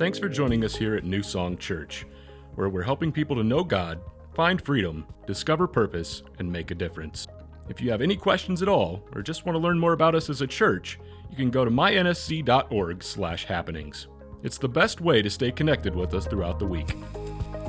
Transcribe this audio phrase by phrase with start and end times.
[0.00, 2.06] Thanks for joining us here at New Song Church,
[2.54, 4.00] where we're helping people to know God,
[4.32, 7.26] find freedom, discover purpose, and make a difference.
[7.68, 10.30] If you have any questions at all, or just want to learn more about us
[10.30, 14.06] as a church, you can go to mynsc.org/happenings.
[14.42, 16.96] It's the best way to stay connected with us throughout the week.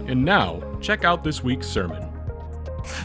[0.07, 2.07] And now, check out this week's sermon.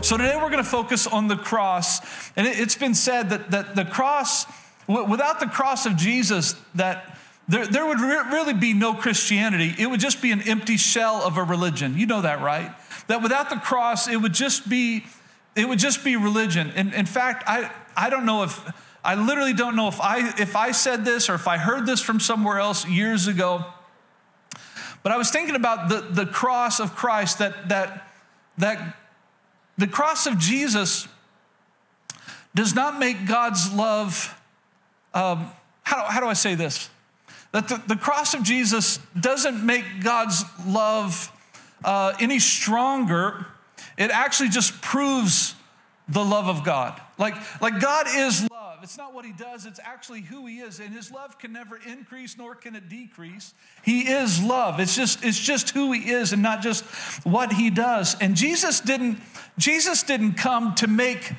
[0.02, 3.50] So today we're going to focus on the cross, and it, has been said that,
[3.50, 4.46] that the cross,
[4.86, 7.15] without the cross of Jesus, that
[7.48, 9.74] there, there would re- really be no Christianity.
[9.78, 11.96] It would just be an empty shell of a religion.
[11.96, 12.72] You know that, right?
[13.06, 15.06] That without the cross, it would just be,
[15.54, 16.72] it would just be religion.
[16.74, 18.60] And in fact, I, I don't know if
[19.04, 22.00] I literally don't know if I if I said this or if I heard this
[22.00, 23.64] from somewhere else years ago.
[25.04, 28.10] But I was thinking about the, the cross of Christ, that that
[28.58, 28.96] that
[29.78, 31.06] the cross of Jesus
[32.52, 34.36] does not make God's love.
[35.14, 35.50] Um,
[35.84, 36.90] how, how do I say this?
[37.56, 41.32] That the, the cross of Jesus doesn't make God's love
[41.82, 43.46] uh, any stronger.
[43.96, 45.54] It actually just proves
[46.06, 47.00] the love of God.
[47.16, 48.80] Like, like God is love.
[48.82, 50.80] It's not what he does, it's actually who he is.
[50.80, 53.54] And his love can never increase nor can it decrease.
[53.82, 54.78] He is love.
[54.78, 56.84] It's just, it's just who he is and not just
[57.24, 58.18] what he does.
[58.20, 59.18] And Jesus didn't,
[59.56, 61.32] Jesus didn't come to make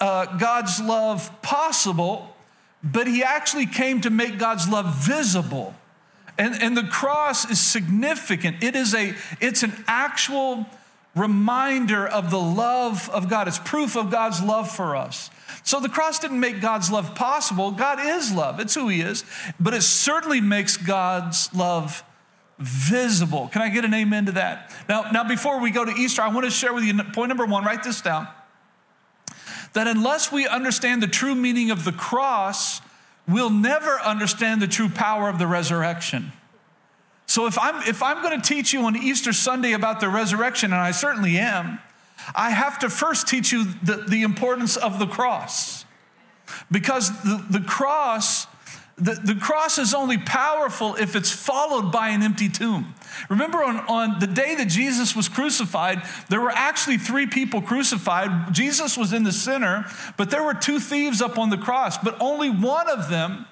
[0.00, 2.33] uh, God's love possible,
[2.84, 5.74] but he actually came to make God's love visible.
[6.36, 8.62] And, and the cross is significant.
[8.62, 10.66] It is a, it's an actual
[11.14, 13.48] reminder of the love of God.
[13.48, 15.30] It's proof of God's love for us.
[15.62, 17.70] So the cross didn't make God's love possible.
[17.70, 19.24] God is love, it's who He is,
[19.58, 22.04] but it certainly makes God's love
[22.58, 23.48] visible.
[23.48, 24.72] Can I get an amen to that?
[24.88, 27.46] Now, now before we go to Easter, I want to share with you point number
[27.46, 28.28] one, write this down.
[29.74, 32.80] That unless we understand the true meaning of the cross,
[33.28, 36.32] we'll never understand the true power of the resurrection.
[37.26, 40.72] So if I'm if I'm going to teach you on Easter Sunday about the resurrection,
[40.72, 41.80] and I certainly am,
[42.34, 45.84] I have to first teach you the, the importance of the cross.
[46.70, 48.46] Because the, the cross,
[48.96, 52.94] the, the cross is only powerful if it's followed by an empty tomb.
[53.28, 58.52] Remember, on, on the day that Jesus was crucified, there were actually three people crucified.
[58.52, 59.86] Jesus was in the center,
[60.16, 63.46] but there were two thieves up on the cross, but only one of them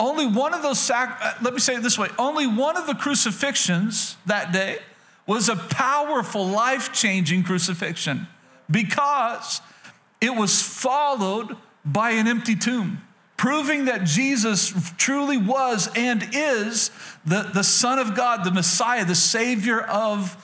[0.00, 2.86] only one of those, sac- uh, let me say it this way only one of
[2.86, 4.78] the crucifixions that day
[5.26, 8.26] was a powerful, life changing crucifixion
[8.70, 9.60] because
[10.20, 13.02] it was followed by an empty tomb,
[13.36, 16.90] proving that Jesus truly was and is
[17.24, 20.42] the, the Son of God, the Messiah, the Savior of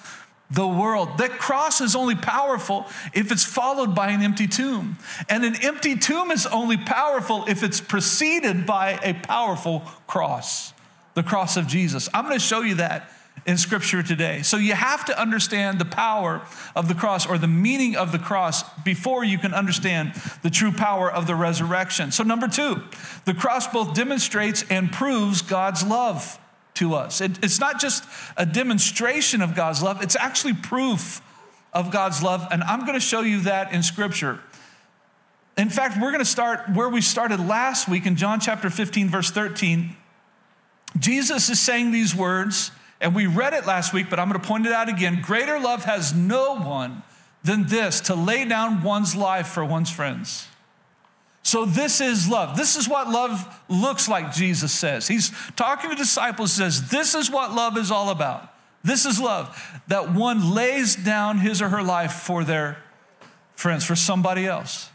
[0.50, 1.18] the world.
[1.18, 4.98] That cross is only powerful if it's followed by an empty tomb.
[5.28, 10.74] And an empty tomb is only powerful if it's preceded by a powerful cross,
[11.14, 12.08] the cross of Jesus.
[12.12, 13.10] I'm going to show you that
[13.46, 14.42] in scripture today.
[14.42, 16.42] So you have to understand the power
[16.76, 20.72] of the cross or the meaning of the cross before you can understand the true
[20.72, 22.12] power of the resurrection.
[22.12, 22.82] So, number two,
[23.24, 26.38] the cross both demonstrates and proves God's love
[26.74, 27.20] to us.
[27.20, 28.04] It, it's not just
[28.36, 31.20] a demonstration of God's love, it's actually proof
[31.72, 32.46] of God's love.
[32.50, 34.40] And I'm going to show you that in Scripture.
[35.56, 39.08] In fact, we're going to start where we started last week in John chapter 15,
[39.08, 39.96] verse 13.
[40.98, 42.70] Jesus is saying these words,
[43.02, 45.20] and we read it last week, but I'm going to point it out again.
[45.20, 47.02] Greater love has no one
[47.42, 50.46] than this to lay down one's life for one's friends.
[51.42, 52.56] So, this is love.
[52.56, 55.08] This is what love looks like, Jesus says.
[55.08, 58.48] He's talking to disciples, says, This is what love is all about.
[58.84, 62.78] This is love, that one lays down his or her life for their
[63.56, 64.88] friends, for somebody else.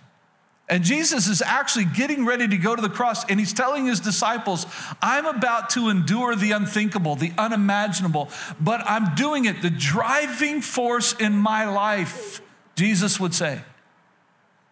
[0.69, 4.01] And Jesus is actually getting ready to go to the cross, and he's telling his
[4.01, 4.65] disciples,
[5.01, 8.29] I'm about to endure the unthinkable, the unimaginable,
[8.59, 9.61] but I'm doing it.
[9.61, 12.41] The driving force in my life,
[12.75, 13.61] Jesus would say.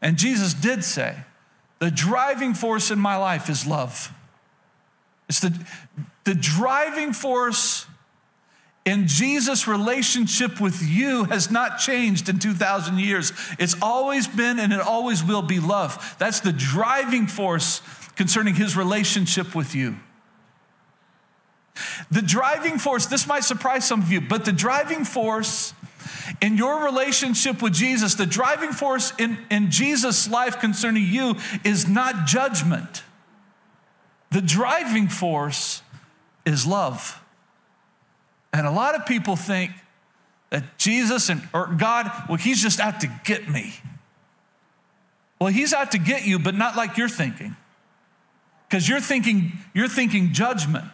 [0.02, 1.16] And Jesus did say,
[1.80, 4.12] the driving force in my life is love.
[5.30, 5.58] It's the,
[6.26, 7.86] the driving force
[8.86, 13.34] in Jesus' relationship with you has not changed in 2,000 years.
[13.58, 16.16] It's always been and it always will be love.
[16.20, 17.82] That's the driving force
[18.16, 19.96] concerning his relationship with you.
[22.12, 25.74] The driving force, this might surprise some of you, but the driving force
[26.40, 31.88] in your relationship with Jesus, the driving force in, in Jesus' life concerning you is
[31.88, 33.04] not judgment.
[34.32, 35.82] The driving force
[36.46, 37.20] is love.
[38.56, 39.72] And a lot of people think
[40.50, 43.74] that Jesus and or God, well, he's just out to get me.
[45.42, 47.58] Well, he's out to get you, but not like you're thinking.
[48.70, 50.90] Because you're thinking, you're thinking judgment.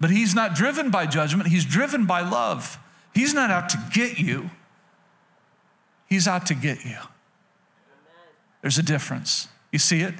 [0.00, 2.78] But he's not driven by judgment, he's driven by love.
[3.12, 4.50] He's not out to get you,
[6.08, 6.96] he's out to get you.
[8.62, 9.48] There's a difference.
[9.70, 10.14] You see it?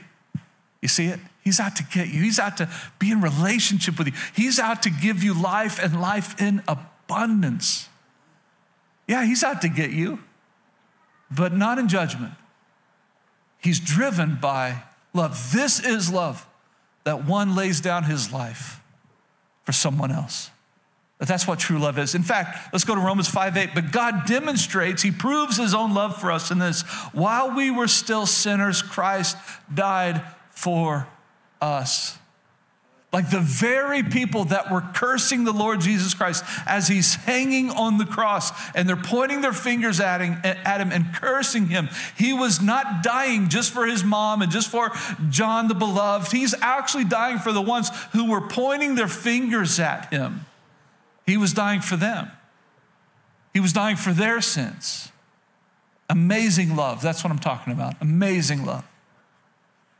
[0.83, 1.21] You see it?
[1.45, 2.23] He's out to get you.
[2.23, 2.69] He's out to
[2.99, 4.15] be in relationship with you.
[4.35, 7.89] He's out to give you life and life in abundance.
[9.07, 10.21] Yeah, he's out to get you,
[11.31, 12.33] but not in judgment.
[13.59, 14.83] He's driven by
[15.13, 15.51] love.
[15.53, 16.47] This is love
[17.05, 18.81] that one lays down his life
[19.65, 20.51] for someone else.
[21.19, 22.15] But that's what true love is.
[22.15, 23.71] In fact, let's go to Romans 5 8.
[23.75, 26.83] But God demonstrates, He proves His own love for us in this.
[27.13, 29.37] While we were still sinners, Christ
[29.73, 30.21] died
[30.51, 31.07] for
[31.65, 32.19] us.
[33.13, 37.97] Like the very people that were cursing the Lord Jesus Christ as he's hanging on
[37.97, 41.89] the cross and they're pointing their fingers at him, and cursing him.
[42.19, 44.91] He was not dying just for his mom and just for
[45.31, 46.33] John the beloved.
[46.33, 50.47] He's actually dying for the ones who were pointing their fingers at him.
[51.25, 52.33] He was dying for them,
[53.53, 55.13] he was dying for their sins.
[56.11, 57.01] Amazing love.
[57.01, 57.95] That's what I'm talking about.
[58.01, 58.85] Amazing love.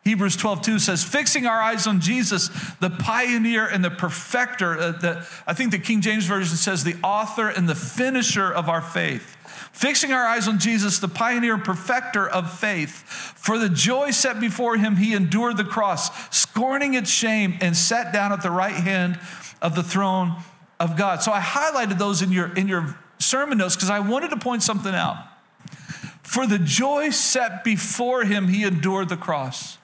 [0.05, 4.79] Hebrews 12, 2 says, fixing our eyes on Jesus, the pioneer and the perfecter.
[4.79, 8.69] Uh, the, I think the King James Version says, the author and the finisher of
[8.69, 9.37] our faith.
[9.73, 13.03] Fixing our eyes on Jesus, the pioneer and perfecter of faith.
[13.37, 18.13] For the joy set before him, he endured the cross, scorning its shame, and sat
[18.13, 19.19] down at the right hand
[19.63, 20.37] of the throne
[20.79, 21.23] of God.
[21.23, 24.63] So I highlighted those in your, in your sermon notes because I wanted to point
[24.63, 25.17] something out.
[26.23, 29.79] For the joy set before him, he endured the cross.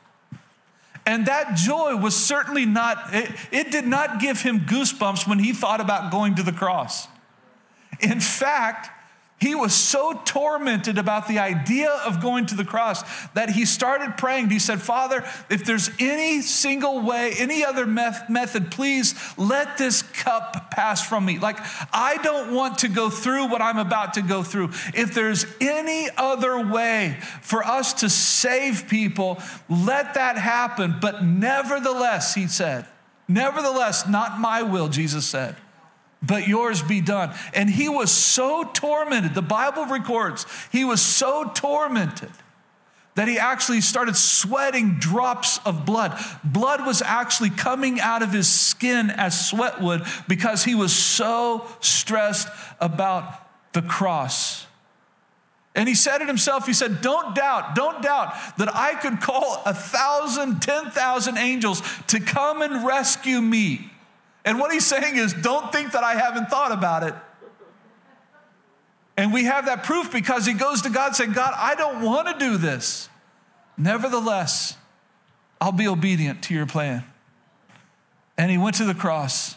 [1.11, 5.53] And that joy was certainly not, it, it, did not give him goosebumps when he
[5.53, 7.09] thought about going to the cross.
[7.99, 8.91] In fact,
[9.41, 14.19] he was so tormented about the idea of going to the cross that he started
[14.19, 14.51] praying.
[14.51, 20.71] He said, Father, if there's any single way, any other method, please let this cup
[20.71, 21.39] pass from me.
[21.39, 21.57] Like,
[21.91, 24.73] I don't want to go through what I'm about to go through.
[24.93, 29.41] If there's any other way for us to save people,
[29.71, 30.97] let that happen.
[31.01, 32.85] But nevertheless, he said,
[33.27, 35.57] nevertheless, not my will, Jesus said
[36.23, 37.35] but yours be done.
[37.55, 42.31] And he was so tormented, the Bible records, he was so tormented
[43.17, 46.19] that he actually started sweating drops of blood.
[46.45, 51.67] Blood was actually coming out of his skin as sweat would because he was so
[51.81, 52.49] stressed
[52.81, 54.67] about the cross.
[55.75, 59.63] And he said it himself, he said, Don't doubt, don't doubt that I could call
[59.65, 63.90] a thousand, ten thousand angels to come and rescue me.
[64.51, 67.15] And what he's saying is, don't think that I haven't thought about it.
[69.17, 72.27] And we have that proof because he goes to God saying, God, I don't want
[72.27, 73.09] to do this.
[73.79, 74.77] Nevertheless,
[75.61, 77.05] I'll be obedient to your plan.
[78.37, 79.55] And he went to the cross.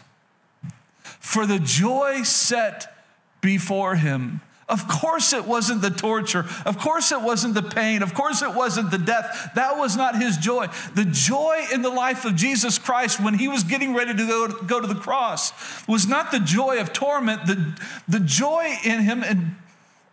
[1.02, 2.96] For the joy set
[3.40, 6.46] before him, of course, it wasn't the torture.
[6.64, 8.02] Of course, it wasn't the pain.
[8.02, 9.50] Of course, it wasn't the death.
[9.54, 10.68] That was not his joy.
[10.94, 14.48] The joy in the life of Jesus Christ when he was getting ready to go,
[14.48, 15.52] go to the cross
[15.86, 17.46] was not the joy of torment.
[17.46, 17.78] The,
[18.08, 19.56] the joy in him and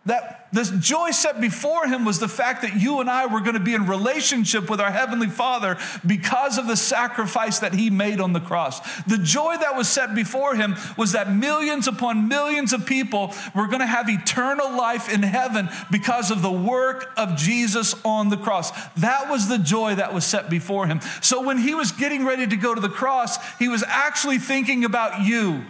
[0.04, 3.54] that the joy set before him was the fact that you and I were going
[3.54, 8.20] to be in relationship with our Heavenly Father because of the sacrifice that he made
[8.20, 8.80] on the cross.
[9.04, 13.68] The joy that was set before him was that millions upon millions of people were
[13.68, 18.36] going to have eternal life in heaven because of the work of Jesus on the
[18.36, 18.72] cross.
[18.96, 21.00] That was the joy that was set before him.
[21.22, 24.84] So when he was getting ready to go to the cross, he was actually thinking
[24.84, 25.64] about you,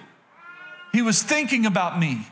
[0.93, 2.27] he was thinking about me.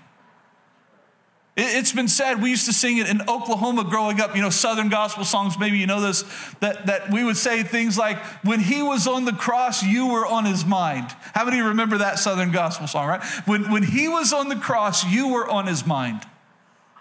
[1.62, 4.88] It's been said, we used to sing it in Oklahoma growing up, you know, Southern
[4.88, 6.24] gospel songs, maybe you know this,
[6.60, 10.26] that, that we would say things like, when he was on the cross, you were
[10.26, 11.14] on his mind.
[11.34, 13.22] How many remember that Southern gospel song, right?
[13.44, 16.22] When, when he was on the cross, you were on his mind.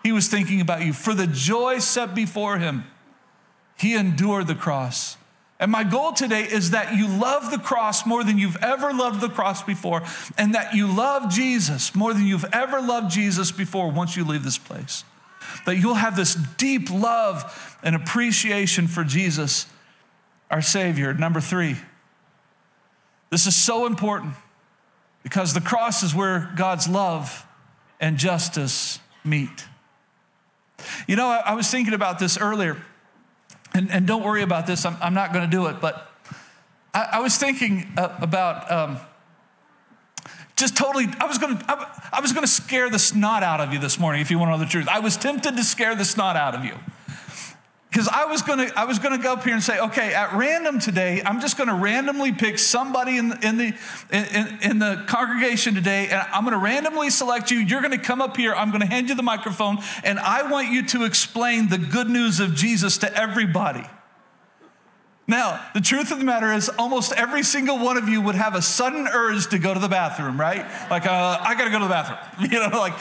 [0.03, 0.93] He was thinking about you.
[0.93, 2.85] For the joy set before him,
[3.77, 5.17] he endured the cross
[5.59, 9.19] and my goal today is that you love the cross more than you've ever loved
[9.19, 10.03] the cross before,
[10.37, 14.43] and that you love Jesus more than you've ever loved Jesus before once you leave
[14.43, 15.03] this place.
[15.65, 19.65] That you'll have this deep love and appreciation for Jesus,
[20.49, 21.13] our Savior.
[21.13, 21.75] Number three,
[23.29, 24.35] this is so important
[25.23, 27.45] because the cross is where God's love
[27.99, 29.65] and justice meet.
[31.07, 32.77] You know, I, was thinking about this earlier.
[33.73, 36.09] And, and don't worry about this, I'm, I'm not going to do it, but
[36.93, 38.97] I, I was thinking uh, about um,
[40.55, 43.61] just totally, I was going to, I, I was going to scare the snot out
[43.61, 44.87] of you this morning, if you want to know the truth.
[44.87, 46.75] I was tempted to scare the snot out of you.
[47.89, 50.79] Because I was gonna I was gonna go up here and say, okay, at random
[50.79, 53.73] today, I'm just gonna randomly pick somebody in the in the
[54.11, 57.57] in, in the congregation today, and I'm gonna randomly select you.
[57.57, 58.53] You're gonna come up here.
[58.53, 62.39] I'm gonna hand you the microphone, and I want you to explain the good news
[62.39, 63.85] of Jesus to everybody.
[65.29, 68.55] Now, the truth of the matter is, almost every single one of you would have
[68.55, 70.65] a sudden urge to go to the bathroom, right?
[70.89, 72.49] Like, uh, I gotta go to the bathroom.
[72.51, 72.93] You know, like,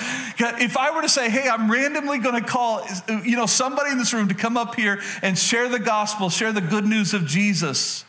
[0.61, 2.87] if I were to say, hey, I'm randomly gonna call,
[3.25, 6.53] you know, somebody in this room to come up here and share the gospel, share
[6.53, 8.05] the good news of Jesus,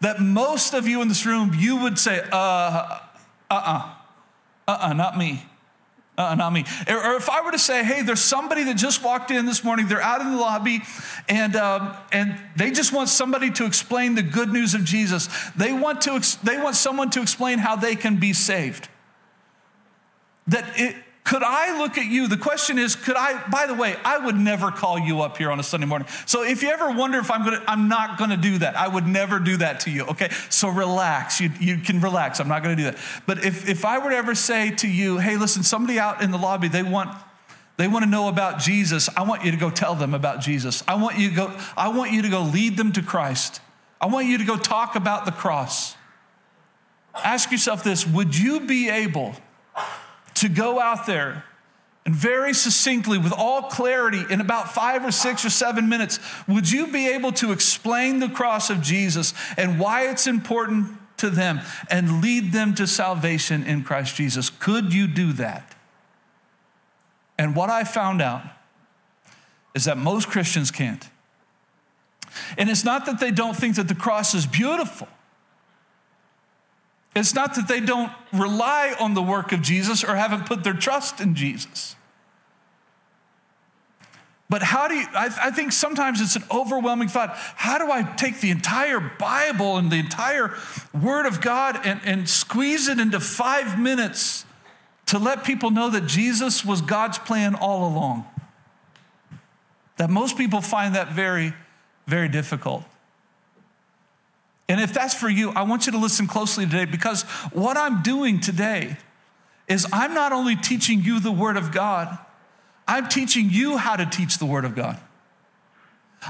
[0.00, 3.00] that most of you in this room, you would say, uh, uh
[3.50, 3.94] uh,
[4.66, 5.44] uh uh, not me.
[6.18, 6.64] Uh, not me.
[6.88, 9.86] Or, if I were to say, hey, there's somebody that just walked in this morning,
[9.86, 10.82] they're out in the lobby,
[11.28, 15.28] and, um, and they just want somebody to explain the good news of Jesus.
[15.54, 18.88] They want, to, they want someone to explain how they can be saved.
[20.48, 20.96] That it,
[21.28, 22.26] could I look at you?
[22.26, 25.50] The question is, could I, by the way, I would never call you up here
[25.50, 26.08] on a Sunday morning.
[26.24, 28.76] So if you ever wonder if I'm gonna, I'm not gonna do that.
[28.76, 30.30] I would never do that to you, okay?
[30.48, 31.38] So relax.
[31.38, 32.40] You, you can relax.
[32.40, 32.96] I'm not gonna do that.
[33.26, 36.30] But if, if I were to ever say to you, hey, listen, somebody out in
[36.30, 37.14] the lobby, they want,
[37.76, 39.10] they want to know about Jesus.
[39.14, 40.82] I want you to go tell them about Jesus.
[40.88, 43.60] I want you to go, I want you to go lead them to Christ.
[44.00, 45.94] I want you to go talk about the cross.
[47.22, 49.34] Ask yourself this would you be able
[50.40, 51.44] to go out there
[52.08, 56.18] and very succinctly, with all clarity, in about five or six or seven minutes,
[56.48, 60.86] would you be able to explain the cross of Jesus and why it's important
[61.18, 64.48] to them and lead them to salvation in Christ Jesus?
[64.48, 65.74] Could you do that?
[67.36, 68.42] And what I found out
[69.74, 71.06] is that most Christians can't.
[72.56, 75.08] And it's not that they don't think that the cross is beautiful.
[77.18, 80.74] It's not that they don't rely on the work of Jesus or haven't put their
[80.74, 81.96] trust in Jesus.
[84.50, 87.36] But how do you, I, I, think sometimes it's an overwhelming thought.
[87.36, 90.56] How do I take the entire Bible and the entire
[90.94, 94.46] Word of God and, and squeeze it into five minutes
[95.06, 98.26] to let people know that Jesus was God's plan all along?
[99.98, 101.52] That most people find that very,
[102.06, 102.84] very difficult.
[104.68, 107.22] And if that's for you, I want you to listen closely today because
[107.52, 108.96] what I'm doing today
[109.66, 112.18] is I'm not only teaching you the Word of God,
[112.86, 114.98] I'm teaching you how to teach the Word of God.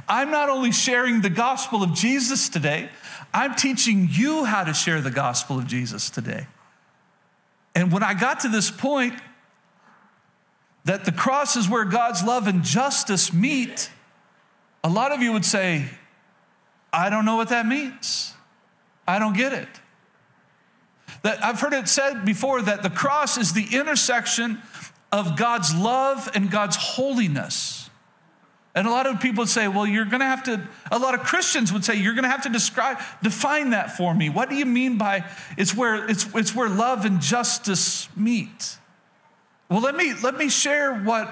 [0.09, 2.91] I'm not only sharing the gospel of Jesus today,
[3.33, 6.47] I'm teaching you how to share the gospel of Jesus today.
[7.75, 9.15] And when I got to this point,
[10.85, 13.91] that the cross is where God's love and justice meet,
[14.83, 15.87] a lot of you would say,
[16.93, 18.35] I don't know what that means.
[19.07, 19.69] I don't get it.
[21.23, 24.63] That I've heard it said before that the cross is the intersection
[25.11, 27.91] of God's love and God's holiness.
[28.75, 31.21] And a lot of people say, well, you're going to have to, a lot of
[31.21, 34.29] Christians would say, you're going to have to describe, define that for me.
[34.29, 35.25] What do you mean by
[35.57, 38.79] it's where, it's, it's where love and justice meet?
[39.69, 41.29] Well, let me, let me share what,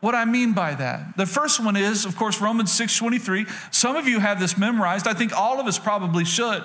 [0.00, 1.16] what I mean by that.
[1.16, 3.46] The first one is, of course, Romans 6 23.
[3.70, 5.06] Some of you have this memorized.
[5.06, 6.62] I think all of us probably should.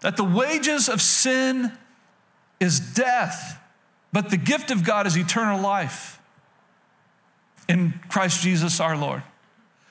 [0.00, 1.72] That the wages of sin
[2.58, 3.60] is death,
[4.12, 6.20] but the gift of God is eternal life
[7.68, 9.22] in Christ Jesus our Lord.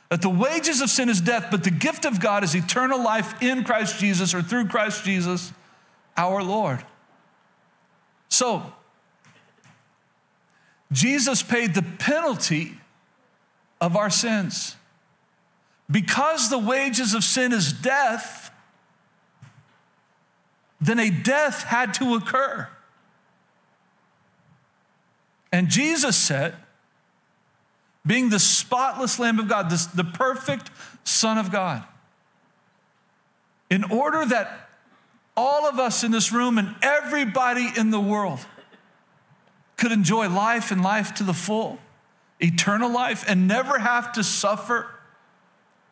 [0.10, 3.41] That the wages of sin is death, but the gift of God is eternal life
[3.41, 5.53] in Christ Jesus or through Christ Jesus
[6.18, 6.84] our Lord.
[8.29, 8.74] So,
[10.91, 12.77] Jesus paid the penalty
[13.79, 14.75] of our sins.
[15.89, 18.51] Because the wages of sin is death,
[20.79, 22.67] then a death had to occur.
[25.51, 26.55] And Jesus said,
[28.05, 30.69] being the spotless Lamb of God, this, the perfect
[31.03, 31.84] Son of God,
[33.69, 34.69] in order that
[35.36, 38.39] all of us in this room and everybody in the world
[39.79, 41.79] could enjoy life and life to the full,
[42.39, 44.88] eternal life, and never have to suffer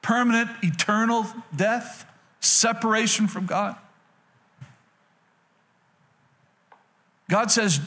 [0.01, 1.25] permanent, eternal
[1.55, 2.05] death,
[2.39, 3.75] separation from God.
[7.29, 7.79] God says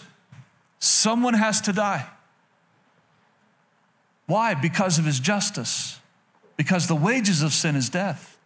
[0.79, 2.07] someone has to die.
[4.27, 4.55] Why?
[4.55, 5.99] Because of his justice.
[6.57, 8.39] Because the wages of sin is death.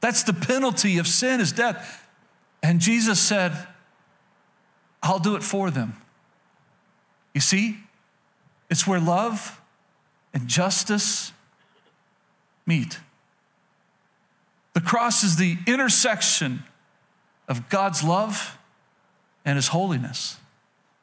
[0.00, 2.06] That's the penalty of sin is death.
[2.62, 3.52] And Jesus said,
[5.02, 5.96] I'll do it for them.
[7.36, 7.76] You see,
[8.70, 9.60] it's where love
[10.32, 11.32] and justice
[12.64, 12.98] meet.
[14.72, 16.62] The cross is the intersection
[17.46, 18.56] of God's love
[19.44, 20.38] and his holiness.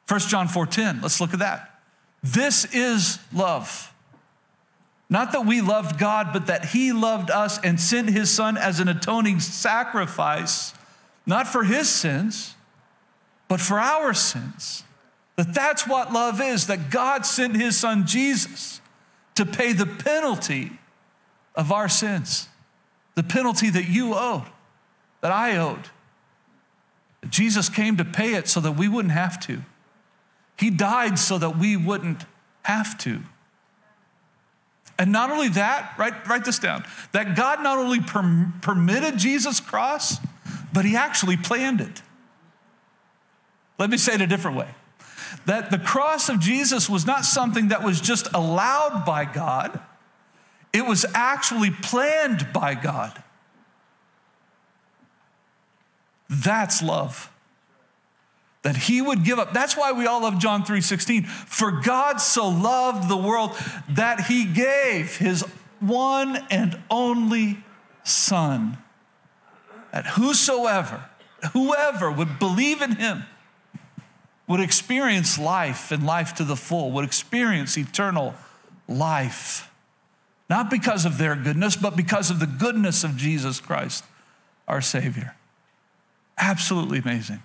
[0.08, 1.78] 1 John 4:10, let's look at that.
[2.20, 3.94] This is love.
[5.08, 8.80] Not that we loved God, but that He loved us and sent His Son as
[8.80, 10.74] an atoning sacrifice,
[11.26, 12.56] not for His sins,
[13.46, 14.82] but for our sins.
[15.36, 18.80] That that's what love is, that God sent His Son Jesus
[19.34, 20.78] to pay the penalty
[21.54, 22.48] of our sins,
[23.14, 24.46] the penalty that you owed,
[25.20, 25.88] that I owed.
[27.28, 29.62] Jesus came to pay it so that we wouldn't have to.
[30.58, 32.24] He died so that we wouldn't
[32.62, 33.20] have to.
[34.98, 39.58] And not only that, write, write this down, that God not only per- permitted Jesus'
[39.58, 40.18] cross,
[40.72, 42.02] but he actually planned it.
[43.78, 44.68] Let me say it a different way.
[45.46, 49.80] That the cross of Jesus was not something that was just allowed by God,
[50.72, 53.22] it was actually planned by God.
[56.28, 57.30] That's love
[58.64, 59.52] that he would give up.
[59.52, 61.24] That's why we all love John 3:16.
[61.26, 63.56] For God so loved the world
[63.90, 65.44] that he gave his
[65.80, 67.62] one and only
[68.02, 68.78] son.
[69.92, 71.04] That whosoever,
[71.52, 73.24] whoever would believe in him
[74.46, 78.34] would experience life and life to the full, would experience eternal
[78.88, 79.70] life.
[80.50, 84.04] Not because of their goodness, but because of the goodness of Jesus Christ,
[84.68, 85.34] our Savior.
[86.36, 87.42] Absolutely amazing.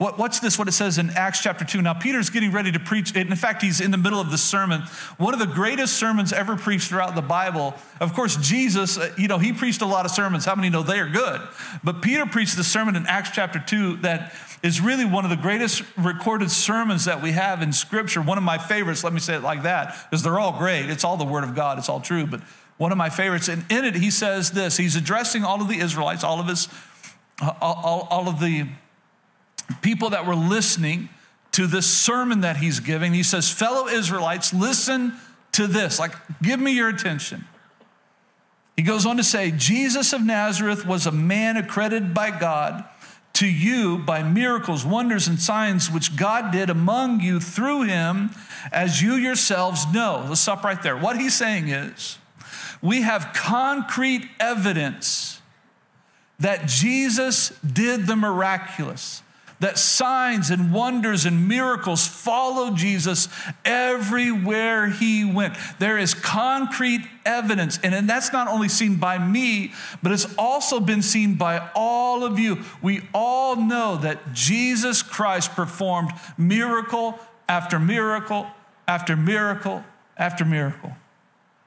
[0.00, 0.58] What, what's this?
[0.58, 1.82] What it says in Acts chapter 2.
[1.82, 3.14] Now, Peter's getting ready to preach.
[3.14, 4.80] In fact, he's in the middle of the sermon.
[5.18, 7.74] One of the greatest sermons ever preached throughout the Bible.
[8.00, 10.46] Of course, Jesus, uh, you know, he preached a lot of sermons.
[10.46, 11.42] How many know they are good?
[11.84, 15.36] But Peter preached the sermon in Acts chapter 2 that is really one of the
[15.36, 18.22] greatest recorded sermons that we have in Scripture.
[18.22, 20.88] One of my favorites, let me say it like that, because they're all great.
[20.88, 22.26] It's all the Word of God, it's all true.
[22.26, 22.40] But
[22.78, 25.78] one of my favorites, and in it, he says this he's addressing all of the
[25.78, 26.68] Israelites, all of his,
[27.42, 28.66] all, all, all of the
[29.82, 31.08] people that were listening
[31.52, 33.12] to this sermon that he's giving.
[33.12, 35.14] He says, Fellow Israelites, listen
[35.52, 35.98] to this.
[35.98, 36.12] Like,
[36.42, 37.44] give me your attention.
[38.76, 42.84] He goes on to say, Jesus of Nazareth was a man accredited by God
[43.34, 48.30] to you by miracles, wonders, and signs which God did among you through him,
[48.72, 50.24] as you yourselves know.
[50.28, 50.96] Let's stop right there.
[50.96, 52.18] What he's saying is,
[52.82, 55.40] we have concrete evidence
[56.38, 59.22] that Jesus did the miraculous
[59.60, 63.28] that signs and wonders and miracles follow Jesus
[63.64, 65.54] everywhere he went.
[65.78, 71.02] There is concrete evidence, and that's not only seen by me, but it's also been
[71.02, 72.58] seen by all of you.
[72.82, 77.18] We all know that Jesus Christ performed miracle
[77.48, 78.46] after miracle
[78.88, 79.84] after miracle
[80.16, 80.92] after miracle.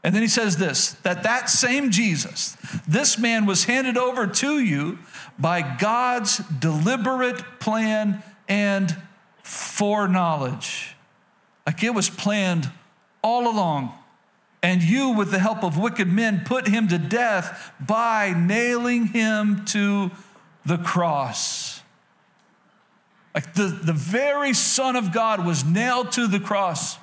[0.04, 4.60] And then he says this that that same Jesus, this man was handed over to
[4.60, 5.00] you
[5.40, 8.96] by God's deliberate plan and
[9.44, 10.96] foreknowledge.
[11.66, 12.70] Like it was planned
[13.24, 13.94] all along.
[14.62, 19.66] And you, with the help of wicked men, put him to death by nailing him
[19.66, 20.10] to
[20.66, 21.82] the cross.
[23.36, 26.98] Like the, the very Son of God was nailed to the cross.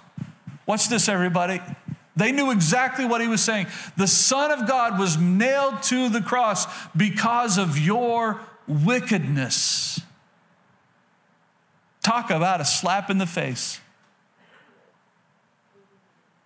[0.67, 1.61] Watch this, everybody.
[2.17, 3.67] They knew exactly what he was saying.
[3.97, 10.01] The Son of God was nailed to the cross because of your wickedness.
[12.03, 13.81] Talk about a slap in the face.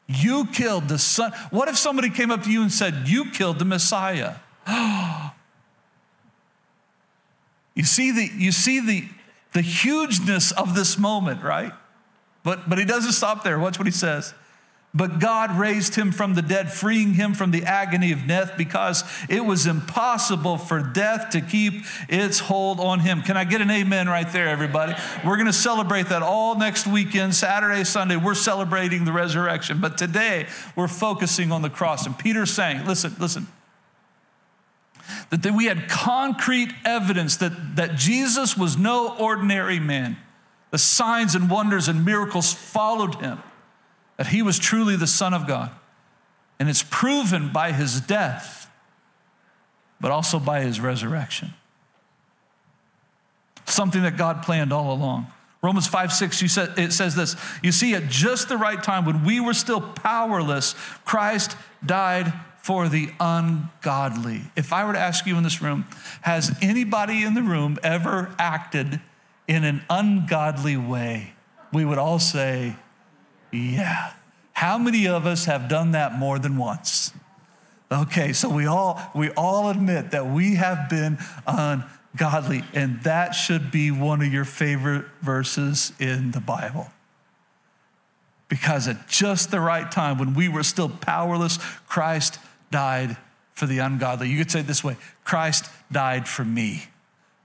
[0.07, 1.33] You killed the Son.
[1.51, 4.35] What if somebody came up to you and said, You killed the Messiah?
[7.75, 9.09] you see the, you see the,
[9.53, 11.73] the hugeness of this moment, right?
[12.43, 13.59] But, but he doesn't stop there.
[13.59, 14.35] Watch what he says.
[14.97, 19.03] But God raised him from the dead, freeing him from the agony of death because
[19.29, 23.23] it was impossible for death to keep its hold on him.
[23.23, 24.95] Can I get an amen right there, everybody?
[25.25, 28.15] We're going to celebrate that all next weekend, Saturday, Sunday.
[28.15, 29.81] We're celebrating the resurrection.
[29.81, 32.07] But today, we're focusing on the cross.
[32.07, 33.49] And Peter's saying, listen, listen,
[35.31, 40.19] that we had concrete evidence that, that Jesus was no ordinary man.
[40.71, 43.43] The signs and wonders and miracles followed him
[44.17, 45.71] that he was truly the Son of God.
[46.59, 48.71] And it's proven by his death,
[50.01, 51.55] but also by his resurrection.
[53.67, 55.27] Something that God planned all along.
[55.63, 59.07] Romans 5 6, you said, it says this You see, at just the right time,
[59.07, 60.75] when we were still powerless,
[61.05, 64.43] Christ died for the ungodly.
[64.57, 65.87] If I were to ask you in this room,
[66.21, 69.01] has anybody in the room ever acted
[69.49, 71.33] in an ungodly way?
[71.73, 72.77] We would all say,
[73.55, 74.13] yeah.
[74.53, 77.13] How many of us have done that more than once?
[77.93, 83.71] Okay, so we all we all admit that we have been ungodly, and that should
[83.71, 86.89] be one of your favorite verses in the Bible.
[88.49, 92.39] because at just the right time, when we were still powerless, Christ
[92.71, 93.17] died
[93.53, 94.29] for the ungodly.
[94.29, 96.85] You could say it this way Christ died for me.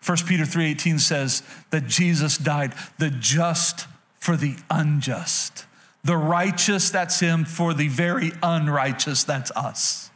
[0.05, 3.87] 1 Peter 3:18 says that Jesus died the just
[4.19, 5.65] for the unjust.
[6.03, 10.09] The righteous, that's him, for the very unrighteous, that's us.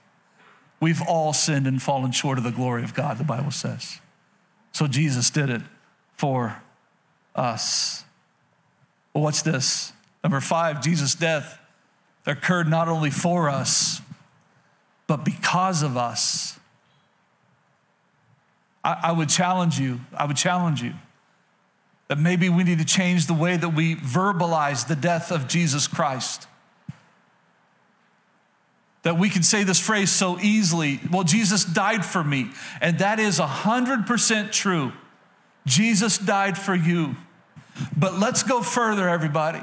[0.80, 4.00] We've all sinned and fallen short of the glory of God, the Bible says.
[4.72, 5.62] So Jesus did it
[6.18, 6.62] for
[7.36, 8.04] us.
[9.14, 9.94] Well, what's this?
[10.24, 11.60] Number five, Jesus' death
[12.26, 14.02] occurred not only for us,
[15.08, 16.60] but because of us.
[18.84, 20.94] I, I would challenge you, I would challenge you
[22.08, 25.88] that maybe we need to change the way that we verbalize the death of Jesus
[25.88, 26.48] Christ.
[29.04, 32.52] That we can say this phrase so easily, well, Jesus died for me.
[32.82, 34.94] And that is 100% true.
[35.66, 37.16] Jesus died for you.
[37.98, 39.62] But let's go further, everybody.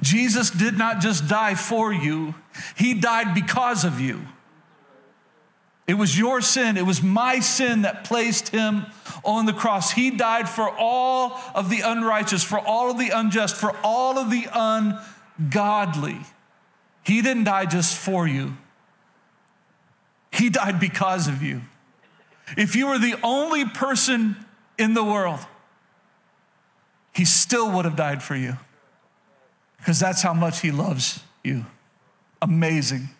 [0.00, 2.34] Jesus did not just die for you,
[2.76, 4.22] He died because of you.
[5.86, 8.86] It was your sin, it was my sin that placed Him
[9.22, 9.92] on the cross.
[9.92, 14.30] He died for all of the unrighteous, for all of the unjust, for all of
[14.30, 16.18] the ungodly.
[17.04, 18.56] He didn't die just for you,
[20.32, 21.60] He died because of you.
[22.56, 24.36] If you were the only person
[24.78, 25.40] in the world,
[27.14, 28.56] He still would have died for you
[29.78, 31.66] because that's how much He loves you.
[32.40, 33.10] Amazing.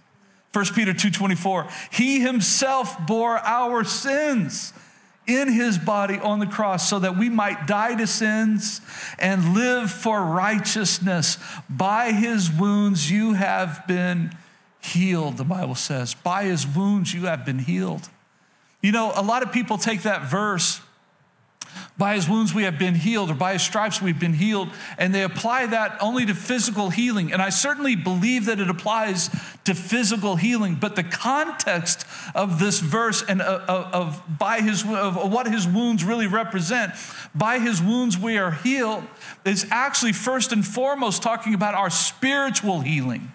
[0.55, 4.73] 1 Peter 2:24 He himself bore our sins
[5.27, 8.81] in his body on the cross so that we might die to sins
[9.19, 11.39] and live for righteousness.
[11.69, 14.37] By his wounds you have been
[14.81, 16.15] healed, the Bible says.
[16.15, 18.09] By his wounds you have been healed.
[18.83, 20.81] You know, a lot of people take that verse
[21.97, 24.69] by his wounds we have been healed, or by his stripes we've been healed.
[24.99, 27.33] And they apply that only to physical healing.
[27.33, 29.31] And I certainly believe that it applies
[29.65, 30.77] to physical healing.
[30.77, 35.67] But the context of this verse and of, of, of by his, of what his
[35.67, 36.93] wounds really represent,
[37.35, 39.05] by his wounds we are healed,
[39.45, 43.33] is actually first and foremost talking about our spiritual healing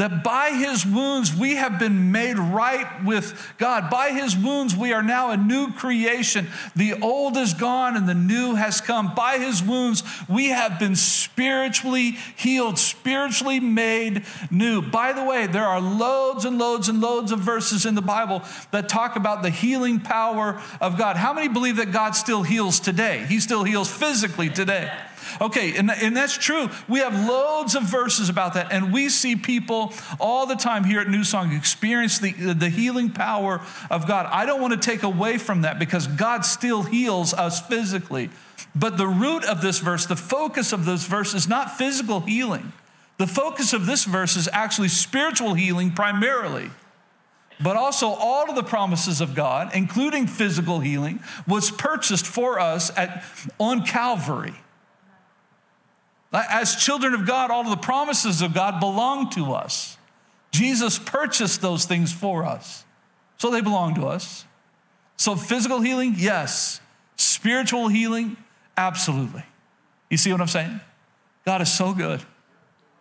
[0.00, 3.90] that by his wounds we have been made right with God.
[3.90, 6.48] By his wounds we are now a new creation.
[6.74, 9.14] The old is gone and the new has come.
[9.14, 14.80] By his wounds we have been spiritually healed, spiritually made new.
[14.80, 18.42] By the way, there are loads and loads and loads of verses in the Bible
[18.70, 21.16] that talk about the healing power of God.
[21.16, 23.26] How many believe that God still heals today?
[23.28, 24.90] He still heals physically today.
[25.40, 26.68] Okay, and, and that's true.
[26.88, 31.00] We have loads of verses about that, and we see people all the time here
[31.00, 34.26] at New Song experience the, the healing power of God.
[34.30, 38.30] I don't want to take away from that because God still heals us physically.
[38.74, 42.72] But the root of this verse, the focus of this verse is not physical healing.
[43.18, 46.70] The focus of this verse is actually spiritual healing primarily
[47.62, 52.90] but also all of the promises of God, including physical healing, was purchased for us
[52.96, 53.22] at,
[53.58, 54.54] on Calvary.
[56.32, 59.96] As children of God, all of the promises of God belong to us.
[60.52, 62.84] Jesus purchased those things for us,
[63.38, 64.44] so they belong to us.
[65.16, 66.80] So, physical healing, yes.
[67.16, 68.36] Spiritual healing,
[68.76, 69.44] absolutely.
[70.08, 70.80] You see what I'm saying?
[71.44, 72.20] God is so good.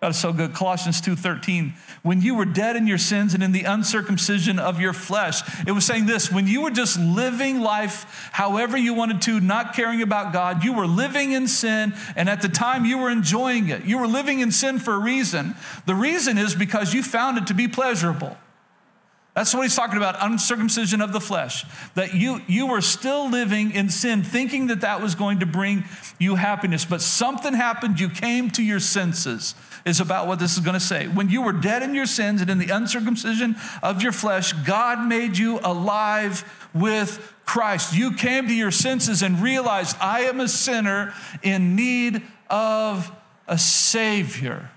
[0.02, 0.54] God is so good.
[0.54, 1.74] Colossians 2:13.
[2.04, 5.74] When you were dead in your sins and in the uncircumcision of your flesh, it
[5.74, 10.02] was saying this, when you were just living life however you wanted to, not caring
[10.02, 13.84] about God, you were living in sin, and at the time you were enjoying it.
[13.84, 15.56] You were living in sin for a reason.
[15.86, 18.38] The reason is because you found it to be pleasurable.
[19.36, 21.64] That's what he's talking about, uncircumcision of the flesh.
[21.96, 25.86] That you, you were still living in sin, thinking that that was going to bring
[26.18, 26.84] you happiness.
[26.84, 30.80] But something happened, you came to your senses, is about what this is going to
[30.80, 31.08] say.
[31.08, 35.08] When you were dead in your sins and in the uncircumcision of your flesh, God
[35.08, 37.96] made you alive with Christ.
[37.96, 41.14] You came to your senses and realized, I am a sinner
[41.44, 43.12] in need of
[43.48, 44.70] a Savior.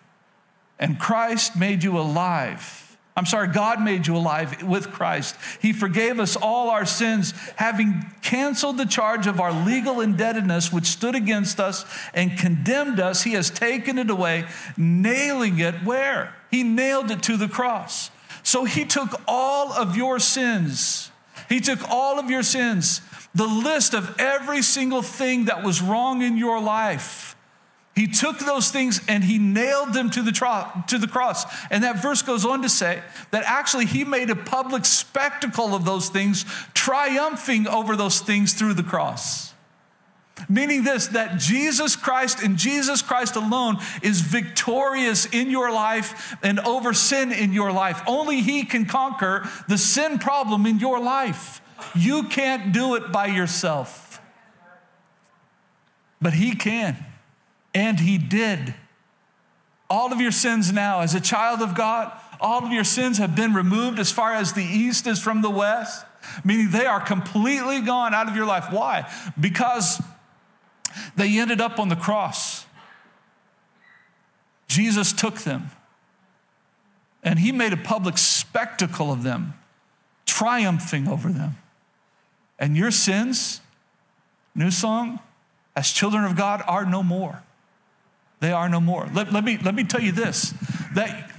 [0.78, 2.81] And Christ made you alive.
[3.14, 5.36] I'm sorry, God made you alive with Christ.
[5.60, 10.86] He forgave us all our sins, having canceled the charge of our legal indebtedness which
[10.86, 13.22] stood against us and condemned us.
[13.22, 14.46] He has taken it away,
[14.78, 16.34] nailing it where?
[16.50, 18.10] He nailed it to the cross.
[18.42, 21.10] So he took all of your sins.
[21.50, 23.02] He took all of your sins,
[23.34, 27.31] the list of every single thing that was wrong in your life
[27.94, 31.44] he took those things and he nailed them to the, tro- to the cross.
[31.70, 33.02] And that verse goes on to say
[33.32, 38.74] that actually he made a public spectacle of those things, triumphing over those things through
[38.74, 39.52] the cross.
[40.48, 46.58] Meaning this, that Jesus Christ and Jesus Christ alone is victorious in your life and
[46.60, 48.02] over sin in your life.
[48.06, 51.60] Only He can conquer the sin problem in your life.
[51.94, 54.20] You can't do it by yourself.
[56.20, 57.11] But He can.
[57.74, 58.74] And He did.
[59.88, 63.36] All of your sins now, as a child of God, all of your sins have
[63.36, 66.04] been removed as far as the east is from the west,
[66.44, 68.66] meaning they are completely gone out of your life.
[68.70, 69.08] Why?
[69.38, 70.02] Because
[71.14, 72.66] they ended up on the cross.
[74.66, 75.70] Jesus took them
[77.22, 79.54] and he made a public spectacle of them,
[80.26, 81.56] triumphing over them.
[82.58, 83.60] And your sins,
[84.54, 85.20] new song,
[85.76, 87.42] as children of God, are no more.
[88.42, 89.08] They are no more.
[89.14, 90.52] Let, let, me, let me tell you this
[90.94, 91.30] that,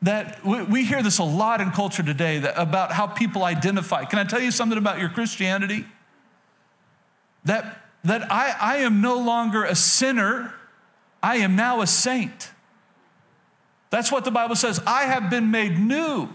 [0.00, 4.04] that we, we hear this a lot in culture today that, about how people identify.
[4.04, 5.84] Can I tell you something about your Christianity?
[7.44, 10.54] That that I, I am no longer a sinner,
[11.22, 12.50] I am now a saint.
[13.90, 14.80] That's what the Bible says.
[14.86, 16.28] I have been made new.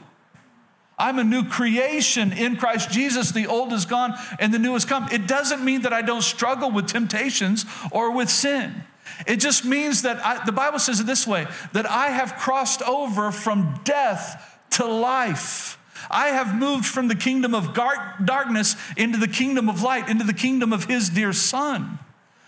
[0.99, 3.31] I'm a new creation in Christ Jesus.
[3.31, 5.07] The old is gone and the new has come.
[5.11, 8.83] It doesn't mean that I don't struggle with temptations or with sin.
[9.25, 12.81] It just means that I, the Bible says it this way that I have crossed
[12.83, 15.79] over from death to life.
[16.11, 20.33] I have moved from the kingdom of darkness into the kingdom of light, into the
[20.33, 21.99] kingdom of his dear son.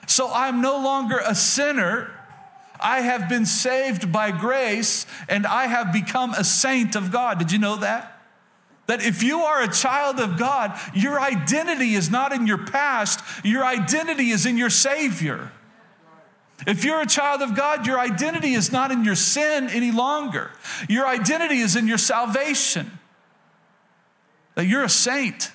[0.07, 2.11] So I'm no longer a sinner.
[2.79, 7.39] I have been saved by grace and I have become a saint of God.
[7.39, 8.21] Did you know that?
[8.87, 13.21] That if you are a child of God, your identity is not in your past,
[13.43, 15.51] your identity is in your Savior.
[16.67, 20.51] If you're a child of God, your identity is not in your sin any longer.
[20.87, 22.91] Your identity is in your salvation
[24.55, 25.51] that you're a saint.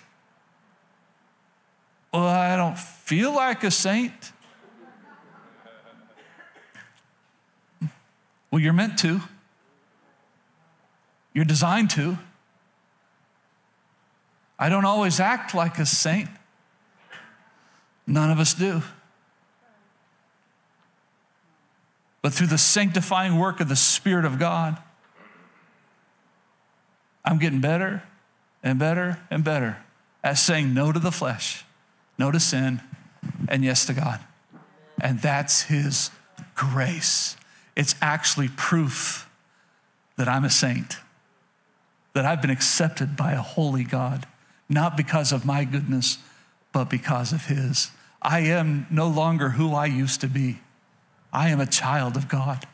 [2.12, 4.32] Well, I don't feel like a saint.
[8.50, 9.20] Well, you're meant to.
[11.32, 12.18] You're designed to.
[14.58, 16.30] I don't always act like a saint.
[18.06, 18.82] None of us do.
[22.24, 24.78] But through the sanctifying work of the Spirit of God,
[27.22, 28.02] I'm getting better
[28.62, 29.76] and better and better
[30.22, 31.66] at saying no to the flesh,
[32.16, 32.80] no to sin,
[33.46, 34.20] and yes to God.
[34.98, 36.10] And that's His
[36.54, 37.36] grace.
[37.76, 39.28] It's actually proof
[40.16, 40.96] that I'm a saint,
[42.14, 44.26] that I've been accepted by a holy God,
[44.70, 46.16] not because of my goodness,
[46.72, 47.90] but because of His.
[48.22, 50.60] I am no longer who I used to be.
[51.34, 52.66] I am a child of God.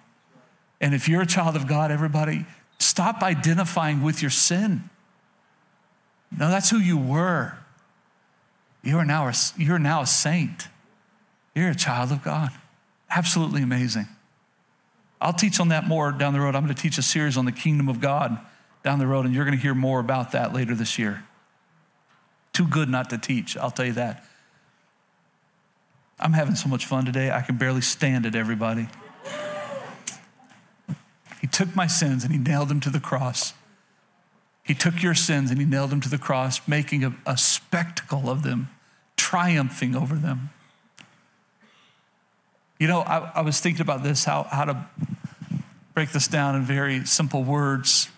[0.81, 2.45] And if you're a child of God, everybody,
[2.79, 4.89] stop identifying with your sin.
[6.31, 7.55] No, that's who you were.
[8.83, 10.69] You are now a, you're now a saint.
[11.55, 12.51] You're a child of God.
[13.11, 14.07] Absolutely amazing.
[15.21, 16.55] I'll teach on that more down the road.
[16.55, 18.39] I'm going to teach a series on the kingdom of God
[18.83, 21.25] down the road, and you're going to hear more about that later this year.
[22.53, 24.25] Too good not to teach, I'll tell you that.
[26.21, 28.89] I'm having so much fun today, I can barely stand it, everybody.
[31.41, 33.55] He took my sins and he nailed them to the cross.
[34.63, 38.29] He took your sins and he nailed them to the cross, making a, a spectacle
[38.29, 38.69] of them,
[39.17, 40.51] triumphing over them.
[42.79, 44.87] You know, I, I was thinking about this, how, how to
[45.95, 48.11] break this down in very simple words.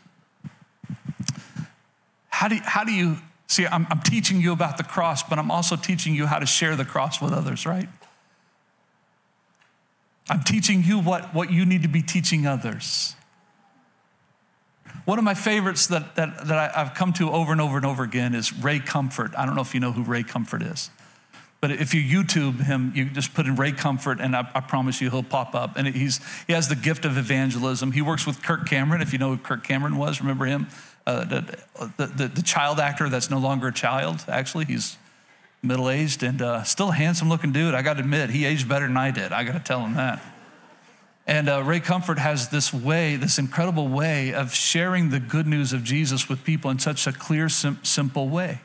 [2.28, 3.18] How do, how do you
[3.52, 3.66] see?
[3.66, 6.76] I'm, I'm teaching you about the cross, but I'm also teaching you how to share
[6.76, 7.88] the cross with others, right?
[10.28, 13.14] I'm teaching you what, what you need to be teaching others.
[15.04, 17.84] One of my favorites that, that, that I, have come to over and over and
[17.84, 19.32] over again is Ray Comfort.
[19.36, 20.90] I don't know if you know who Ray Comfort is.
[21.60, 25.00] But if you YouTube him, you just put in Ray Comfort, and I, I, promise
[25.00, 25.76] you he'll pop up.
[25.76, 27.92] And he's, he has the gift of evangelism.
[27.92, 30.20] He works with Kirk Cameron, if you know who Kirk Cameron was.
[30.20, 30.66] Remember him?
[31.04, 31.58] Uh, the,
[31.96, 34.66] the, the, child actor that's no longer a child, actually.
[34.66, 34.96] He's
[35.60, 37.74] middle aged and uh, still a handsome looking dude.
[37.74, 39.32] I got to admit, he aged better than I did.
[39.32, 40.22] I got to tell him that.
[41.26, 45.72] And uh, Ray Comfort has this way, this incredible way of sharing the good news
[45.72, 48.60] of Jesus with people in such a clear, sim- simple way.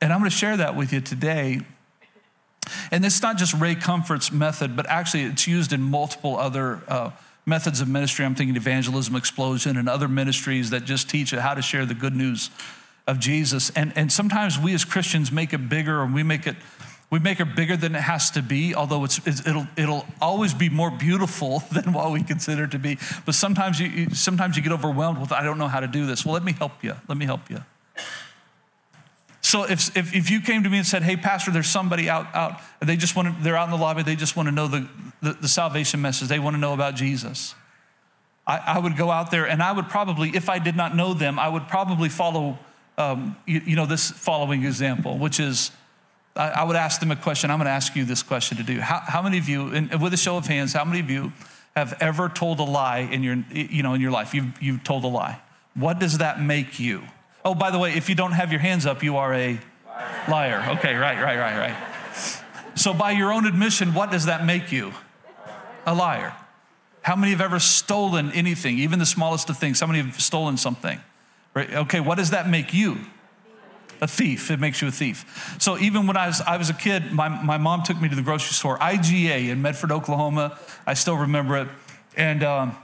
[0.00, 1.60] And I'm going to share that with you today.
[2.90, 7.10] And it's not just Ray Comfort's method, but actually it's used in multiple other uh,
[7.46, 8.24] methods of ministry.
[8.24, 12.14] I'm thinking evangelism explosion and other ministries that just teach how to share the good
[12.14, 12.50] news
[13.06, 13.70] of Jesus.
[13.70, 16.56] And, and sometimes we as Christians make it bigger and we make it
[17.10, 20.70] we make it bigger than it has to be, although it's, it'll, it'll always be
[20.70, 22.96] more beautiful than what we consider to be.
[23.26, 26.06] But sometimes you, you, sometimes you get overwhelmed with, I don't know how to do
[26.06, 26.24] this.
[26.24, 26.94] Well, let me help you.
[27.08, 27.62] Let me help you.
[29.52, 32.34] So if, if, if you came to me and said, hey, Pastor, there's somebody out,
[32.34, 34.66] out they just want to, they're out in the lobby, they just want to know
[34.66, 34.88] the,
[35.20, 37.54] the, the salvation message, they want to know about Jesus.
[38.46, 41.12] I, I, would go out there and I would probably, if I did not know
[41.12, 42.58] them, I would probably follow,
[42.96, 45.70] um, you, you, know, this following example, which is
[46.34, 47.50] I, I would ask them a question.
[47.50, 48.80] I'm going to ask you this question to do.
[48.80, 51.30] How, how many of you, and with a show of hands, how many of you
[51.76, 54.32] have ever told a lie in your, you know, in your life?
[54.32, 55.42] You've, you've told a lie.
[55.74, 57.02] What does that make you?
[57.44, 59.58] Oh, by the way, if you don't have your hands up, you are a
[60.28, 60.76] liar.
[60.76, 61.76] Okay, right, right, right, right.
[62.74, 64.92] So, by your own admission, what does that make you?
[65.86, 66.34] A liar.
[67.02, 69.80] How many have ever stolen anything, even the smallest of things?
[69.80, 71.00] How many have stolen something?
[71.52, 71.72] Right?
[71.74, 72.98] Okay, what does that make you?
[74.00, 74.50] A thief.
[74.50, 75.56] It makes you a thief.
[75.58, 78.16] So even when I was, I was a kid, my, my mom took me to
[78.16, 80.58] the grocery store, IGA in Medford, Oklahoma.
[80.86, 81.68] I still remember it.
[82.16, 82.76] And um,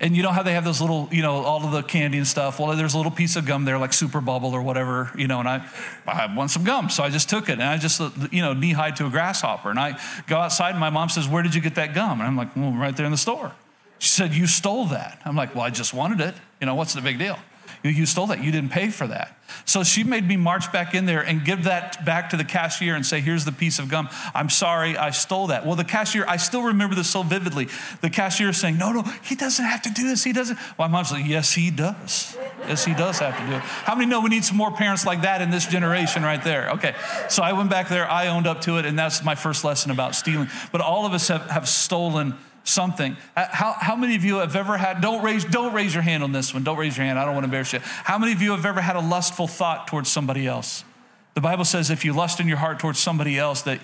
[0.00, 2.26] and you know how they have those little, you know, all of the candy and
[2.26, 2.58] stuff?
[2.58, 5.40] Well, there's a little piece of gum there, like Super Bubble or whatever, you know,
[5.40, 5.66] and I,
[6.06, 6.90] I want some gum.
[6.90, 8.00] So I just took it and I just,
[8.32, 9.70] you know, knee high to a grasshopper.
[9.70, 12.20] And I go outside and my mom says, Where did you get that gum?
[12.20, 13.52] And I'm like, Well, right there in the store.
[13.98, 15.20] She said, You stole that.
[15.24, 16.34] I'm like, Well, I just wanted it.
[16.60, 17.38] You know, what's the big deal?
[17.82, 18.42] You stole that.
[18.42, 19.36] You didn't pay for that.
[19.64, 22.94] So she made me march back in there and give that back to the cashier
[22.94, 24.08] and say, Here's the piece of gum.
[24.34, 25.64] I'm sorry, I stole that.
[25.64, 27.68] Well, the cashier, I still remember this so vividly.
[28.00, 30.24] The cashier saying, No, no, he doesn't have to do this.
[30.24, 30.58] He doesn't.
[30.78, 32.36] My mom's like, Yes, he does.
[32.66, 33.60] Yes, he does have to do it.
[33.60, 36.70] How many know we need some more parents like that in this generation right there?
[36.70, 36.94] Okay.
[37.28, 39.90] So I went back there, I owned up to it, and that's my first lesson
[39.90, 40.48] about stealing.
[40.72, 42.34] But all of us have, have stolen
[42.66, 43.16] something.
[43.36, 46.22] Uh, how, how many of you have ever had, don't raise, don't raise your hand
[46.22, 46.64] on this one.
[46.64, 47.18] Don't raise your hand.
[47.18, 47.80] I don't want to embarrass you.
[47.82, 50.84] How many of you have ever had a lustful thought towards somebody else?
[51.34, 53.80] The Bible says if you lust in your heart towards somebody else, that,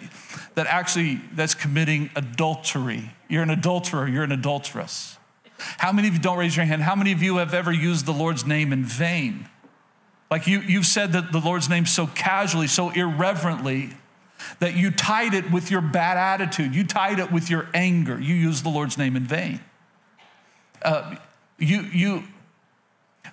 [0.54, 3.10] that actually that's committing adultery.
[3.28, 5.18] You're an adulterer, you're an adulteress.
[5.58, 8.06] How many of you, don't raise your hand, how many of you have ever used
[8.06, 9.48] the Lord's name in vain?
[10.30, 13.90] Like you, you've said that the Lord's name so casually, so irreverently,
[14.58, 18.18] that you tied it with your bad attitude, you tied it with your anger.
[18.20, 19.60] You used the Lord's name in vain.
[20.82, 21.16] Uh,
[21.58, 22.24] you, you,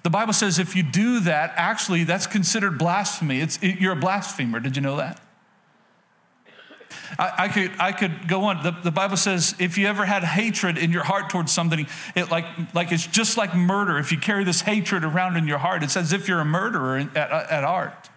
[0.03, 3.41] the Bible says if you do that, actually, that's considered blasphemy.
[3.41, 4.59] It's, it, you're a blasphemer.
[4.59, 5.21] Did you know that?
[7.17, 8.63] I, I, could, I could go on.
[8.63, 12.29] The, the, Bible says if you ever had hatred in your heart towards somebody, it
[12.29, 13.97] like, like it's just like murder.
[13.97, 16.97] If you carry this hatred around in your heart, it's as if you're a murderer
[16.97, 18.08] at, at art.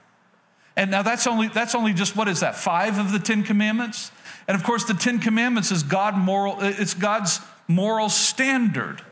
[0.77, 4.11] And now that's only, that's only just, what is that, five of the Ten Commandments?
[4.49, 9.03] And of course, the Ten Commandments is God moral, it's God's moral standard.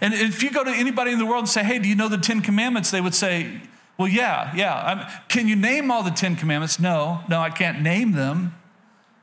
[0.00, 2.08] And if you go to anybody in the world and say, hey, do you know
[2.08, 2.90] the Ten Commandments?
[2.90, 3.60] They would say,
[3.98, 4.74] well, yeah, yeah.
[4.74, 6.78] I'm, can you name all the Ten Commandments?
[6.78, 8.54] No, no, I can't name them,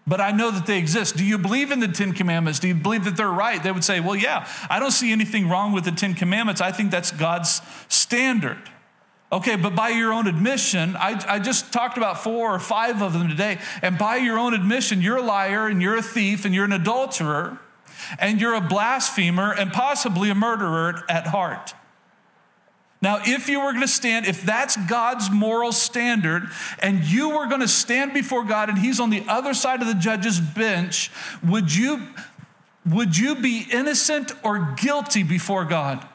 [0.08, 1.16] but I know that they exist.
[1.16, 2.60] Do you believe in the Ten Commandments?
[2.60, 3.62] Do you believe that they're right?
[3.62, 6.60] They would say, well, yeah, I don't see anything wrong with the Ten Commandments.
[6.62, 8.58] I think that's God's standard.
[9.34, 13.14] Okay, but by your own admission, I, I, just talked about four or five of
[13.14, 16.54] them today, and by your own admission, you're a liar and you're a thief and
[16.54, 17.58] you're an adulterer
[18.20, 21.74] and you're a blasphemer and possibly a murderer at heart.
[23.02, 26.44] Now, if you were going to stand, if that's God's moral standard,
[26.78, 29.88] and you were going to stand before God and He's on the other side of
[29.88, 31.10] the judge's bench,
[31.44, 32.04] would you,
[32.86, 36.08] would you be innocent or guilty before God?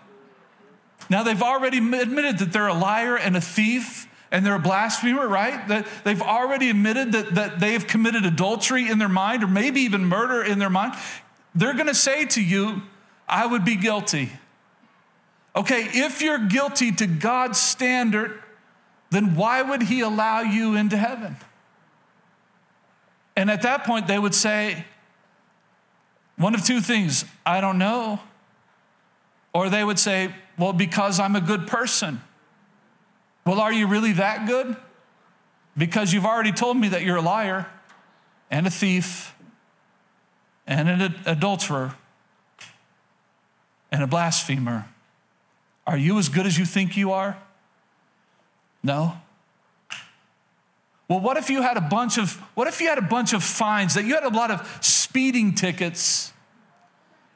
[1.11, 5.27] Now, they've already admitted that they're a liar and a thief and they're a blasphemer,
[5.27, 5.67] right?
[5.69, 9.81] That they've already admitted that, that they have committed adultery in their mind or maybe
[9.81, 10.95] even murder in their mind.
[11.55, 12.83] They're going to say to you,
[13.27, 14.31] I would be guilty.
[15.57, 18.43] Okay, if you're guilty to God's standard,
[19.11, 21.37] then why would He allow you into heaven?
[23.35, 24.85] And at that point, they would say,
[26.37, 28.21] one of two things I don't know.
[29.53, 32.21] Or they would say, well, because I'm a good person.
[33.47, 34.77] Well, are you really that good?
[35.77, 37.67] Because you've already told me that you're a liar
[38.51, 39.35] and a thief
[40.67, 41.95] and an adulterer
[43.91, 44.87] and a blasphemer.
[45.87, 47.39] Are you as good as you think you are?
[48.83, 49.15] No.
[51.09, 53.43] Well, what if you had a bunch of what if you had a bunch of
[53.43, 56.33] fines that you had a lot of speeding tickets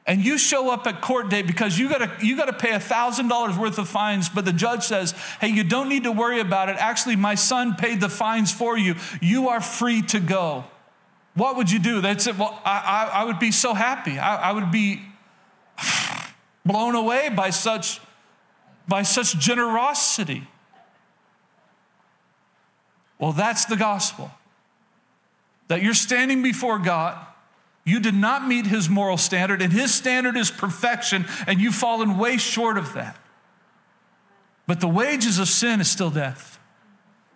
[0.05, 3.77] and you show up at court day because you gotta, you gotta pay $1,000 worth
[3.77, 6.75] of fines, but the judge says, hey, you don't need to worry about it.
[6.77, 8.95] Actually, my son paid the fines for you.
[9.21, 10.65] You are free to go.
[11.35, 12.01] What would you do?
[12.01, 14.19] They'd say, well, I, I, I would be so happy.
[14.19, 15.01] I, I would be
[16.65, 18.01] blown away by such,
[18.87, 20.45] by such generosity.
[23.19, 24.31] Well, that's the gospel.
[25.69, 27.25] That you're standing before God
[27.85, 32.17] you did not meet his moral standard, and his standard is perfection, and you've fallen
[32.17, 33.17] way short of that.
[34.65, 36.59] But the wages of sin is still death.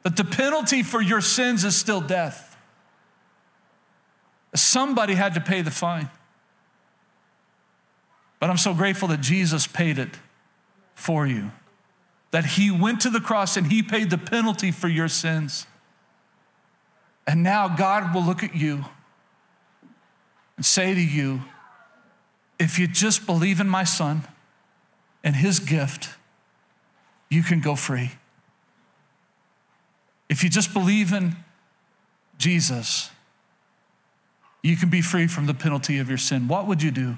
[0.04, 2.56] that the penalty for your sins is still death.
[4.56, 6.10] Somebody had to pay the fine.
[8.40, 10.18] But I'm so grateful that Jesus paid it
[10.96, 11.52] for you,
[12.32, 15.68] that He went to the cross and He paid the penalty for your sins.
[17.28, 18.86] And now God will look at you
[20.58, 21.42] and say to you,
[22.60, 24.24] if you just believe in my Son
[25.24, 26.10] and His gift,
[27.30, 28.12] you can go free.
[30.30, 31.36] If you just believe in
[32.38, 33.12] Jesus,
[34.62, 36.48] you can be free from the penalty of your sin.
[36.48, 37.18] What would you do?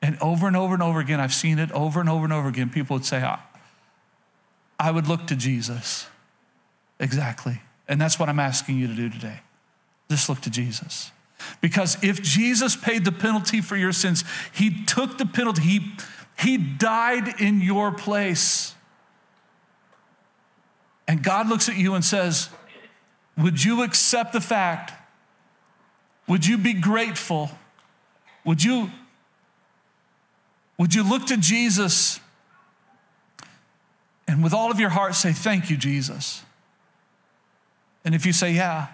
[0.00, 2.48] And over and over and over again, I've seen it over and over and over
[2.48, 2.70] again.
[2.70, 3.40] People would say, I,
[4.78, 6.06] I would look to Jesus.
[7.00, 7.60] Exactly.
[7.88, 9.40] And that's what I'm asking you to do today.
[10.08, 11.10] Just look to Jesus.
[11.60, 15.92] Because if Jesus paid the penalty for your sins, he took the penalty, he,
[16.38, 18.74] he died in your place.
[21.08, 22.48] And God looks at you and says,
[23.38, 24.92] Would you accept the fact?
[26.26, 27.50] Would you be grateful?
[28.44, 28.90] Would you,
[30.78, 32.20] would you look to Jesus
[34.28, 36.42] and with all of your heart say, Thank you, Jesus?
[38.04, 38.88] And if you say, Yeah,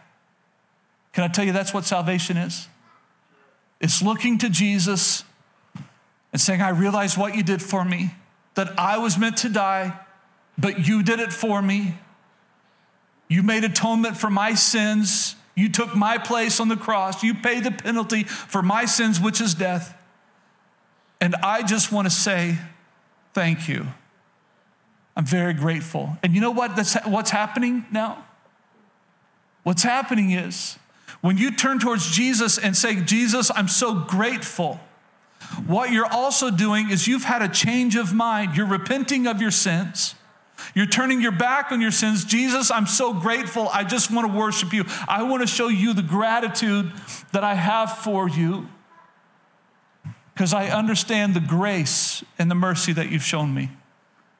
[1.12, 2.68] can I tell you that's what salvation is?
[3.80, 5.24] It's looking to Jesus
[6.32, 8.14] and saying, I realize what you did for me,
[8.54, 9.98] that I was meant to die,
[10.56, 11.94] but you did it for me.
[13.28, 15.36] You made atonement for my sins.
[15.54, 17.22] You took my place on the cross.
[17.22, 19.96] You paid the penalty for my sins, which is death.
[21.20, 22.58] And I just want to say
[23.34, 23.86] thank you.
[25.16, 26.16] I'm very grateful.
[26.22, 26.76] And you know what?
[26.76, 28.24] That's what's happening now?
[29.62, 30.78] What's happening is
[31.22, 34.80] when you turn towards Jesus and say, Jesus, I'm so grateful.
[35.66, 38.56] What you're also doing is you've had a change of mind.
[38.56, 40.16] You're repenting of your sins.
[40.74, 42.24] You're turning your back on your sins.
[42.24, 43.68] Jesus, I'm so grateful.
[43.68, 44.84] I just want to worship you.
[45.08, 46.92] I want to show you the gratitude
[47.32, 48.68] that I have for you
[50.34, 53.70] because I understand the grace and the mercy that you've shown me.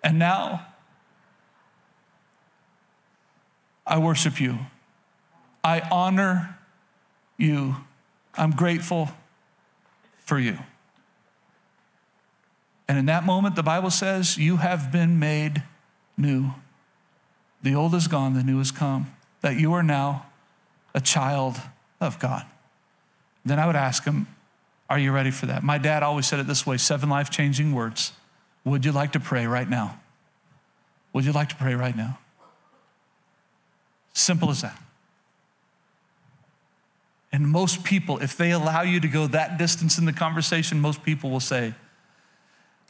[0.03, 0.67] And now
[3.87, 4.59] I worship you.
[5.63, 6.52] I honor
[7.37, 7.77] you.
[8.35, 9.11] I'm grateful
[10.25, 10.59] for you.
[12.89, 15.63] And in that moment, the Bible says, You have been made
[16.17, 16.51] new.
[17.63, 19.15] The old is gone, the new has come.
[19.41, 20.27] That you are now
[20.95, 21.57] a child
[22.01, 22.45] of God.
[23.45, 24.27] Then I would ask him,
[24.91, 25.63] Are you ready for that?
[25.63, 28.13] My dad always said it this way seven life changing words.
[28.65, 29.99] Would you like to pray right now?
[31.13, 32.19] Would you like to pray right now?
[34.13, 34.79] Simple as that.
[37.33, 41.03] And most people, if they allow you to go that distance in the conversation, most
[41.03, 41.75] people will say,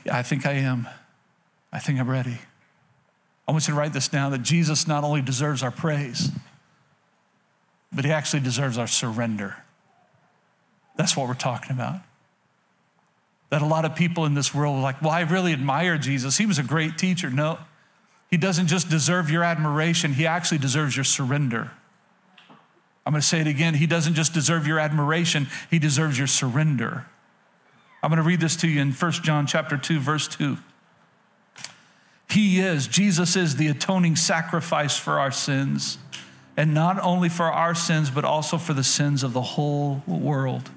[0.05, 0.88] Yeah, I think I am.
[1.72, 2.38] I think I'm ready.
[3.47, 6.30] I want you to write this down that Jesus not only deserves our praise,
[7.93, 9.57] but he actually deserves our surrender.
[10.97, 12.01] That's what we're talking about.
[13.51, 16.38] That a lot of people in this world are like, well, I really admire Jesus.
[16.38, 17.30] He was a great teacher.
[17.30, 17.59] No,
[18.30, 21.70] he doesn't just deserve your admiration, he actually deserves your surrender.
[23.05, 23.74] I'm going to say it again.
[23.74, 27.07] He doesn't just deserve your admiration, he deserves your surrender.
[28.03, 30.57] I'm going to read this to you in 1 John chapter 2 verse 2.
[32.28, 35.98] He is, Jesus is the atoning sacrifice for our sins,
[36.57, 40.70] and not only for our sins but also for the sins of the whole world.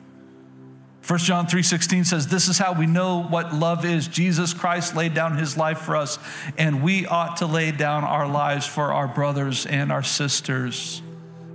[1.07, 4.07] 1 John 3:16 says this is how we know what love is.
[4.07, 6.17] Jesus Christ laid down his life for us
[6.57, 11.03] and we ought to lay down our lives for our brothers and our sisters.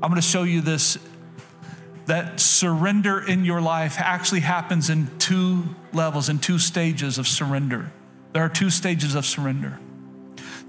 [0.03, 0.99] I'm going to show you this
[2.07, 7.93] that surrender in your life actually happens in two levels in two stages of surrender.
[8.33, 9.79] There are two stages of surrender.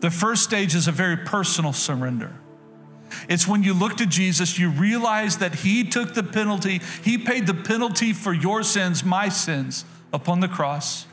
[0.01, 2.33] The first stage is a very personal surrender.
[3.27, 7.47] It's when you look to Jesus, you realize that He took the penalty, He paid
[7.47, 11.05] the penalty for your sins, my sins, upon the cross.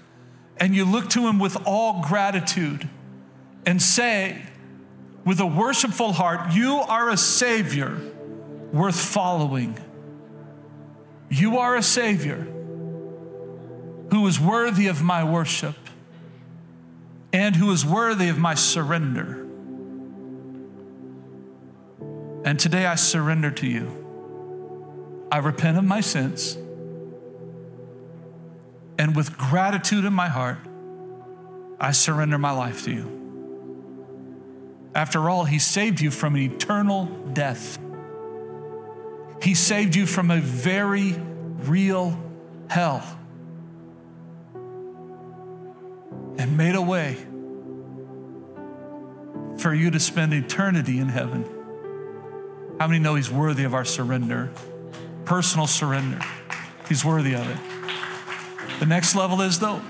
[0.57, 2.89] And you look to Him with all gratitude
[3.65, 4.43] and say,
[5.29, 8.01] with a worshipful heart, You are a Savior
[8.73, 9.79] worth following.
[11.29, 12.47] You are a Savior
[14.11, 15.75] who is worthy of my worship
[17.31, 19.47] and who is worthy of my surrender.
[22.47, 25.27] And today I surrender to you.
[25.31, 26.57] I repent of my sins.
[28.99, 30.57] And with gratitude in my heart,
[31.79, 33.28] I surrender my life to you.
[34.95, 37.79] After all, He saved you from an eternal death.
[39.43, 42.19] He saved you from a very real
[42.69, 43.05] hell
[46.39, 47.17] and made a way
[49.59, 51.45] for you to spend eternity in heaven.
[52.79, 54.53] How many know He's worthy of our surrender?
[55.25, 56.21] Personal surrender.
[56.89, 57.59] He's worthy of it.
[58.81, 59.83] The next level is, though,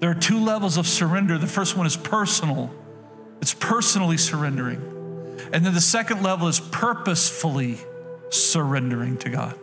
[0.00, 1.38] there are two levels of surrender.
[1.38, 2.74] The first one is personal,
[3.44, 4.80] it's personally surrendering.
[5.52, 7.76] And then the second level is purposefully
[8.30, 9.58] surrendering to God.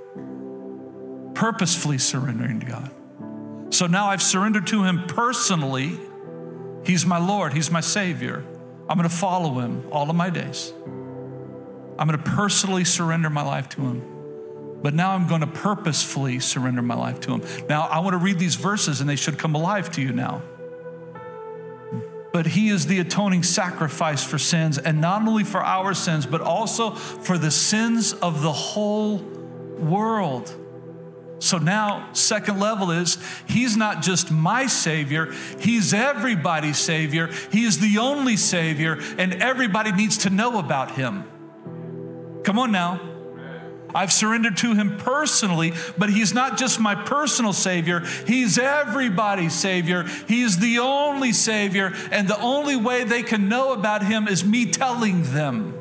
[1.34, 2.92] Purposefully surrendering to God.
[3.74, 5.98] So now I've surrendered to Him personally.
[6.86, 8.46] He's my Lord, He's my Savior.
[8.88, 10.72] I'm going to follow Him all of my days.
[11.98, 14.80] I'm going to personally surrender my life to Him.
[14.84, 17.66] But now I'm going to purposefully surrender my life to Him.
[17.68, 20.44] Now, I want to read these verses and they should come alive to you now.
[22.32, 26.42] But He is the atoning sacrifice for sins, and not only for our sins, but
[26.42, 30.56] also for the sins of the whole world.
[31.40, 33.18] So now, second level is
[33.48, 37.28] He's not just my Savior, He's everybody's Savior.
[37.52, 41.24] He is the only Savior, and everybody needs to know about Him.
[42.44, 43.11] Come on now.
[43.94, 50.04] I've surrendered to him personally, but he's not just my personal Savior, he's everybody's Savior.
[50.28, 54.72] He's the only Savior, and the only way they can know about him is me
[54.72, 55.81] telling them.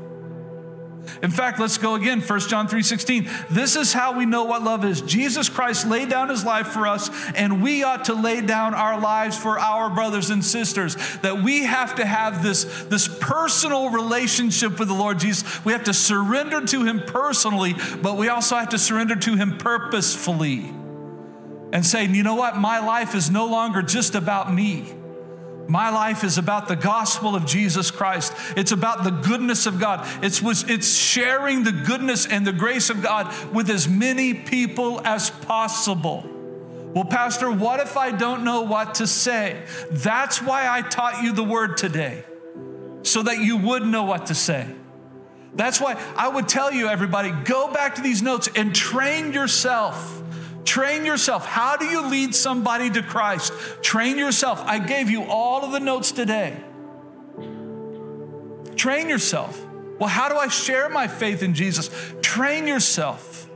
[1.22, 3.28] In fact, let's go again, 1 John 3:16.
[3.50, 5.00] This is how we know what love is.
[5.02, 9.00] Jesus Christ laid down his life for us, and we ought to lay down our
[9.00, 10.96] lives for our brothers and sisters.
[11.22, 15.64] That we have to have this, this personal relationship with the Lord Jesus.
[15.64, 19.58] We have to surrender to him personally, but we also have to surrender to him
[19.58, 20.72] purposefully.
[21.72, 22.56] And saying, you know what?
[22.56, 24.92] My life is no longer just about me.
[25.70, 28.32] My life is about the gospel of Jesus Christ.
[28.56, 30.04] It's about the goodness of God.
[30.20, 35.30] It's, it's sharing the goodness and the grace of God with as many people as
[35.30, 36.28] possible.
[36.92, 39.62] Well, Pastor, what if I don't know what to say?
[39.92, 42.24] That's why I taught you the word today,
[43.04, 44.66] so that you would know what to say.
[45.54, 50.20] That's why I would tell you, everybody, go back to these notes and train yourself
[50.64, 51.46] Train yourself.
[51.46, 53.52] How do you lead somebody to Christ?
[53.82, 54.62] Train yourself.
[54.64, 56.56] I gave you all of the notes today.
[58.76, 59.66] Train yourself.
[59.98, 61.90] Well, how do I share my faith in Jesus?
[62.22, 63.48] Train yourself.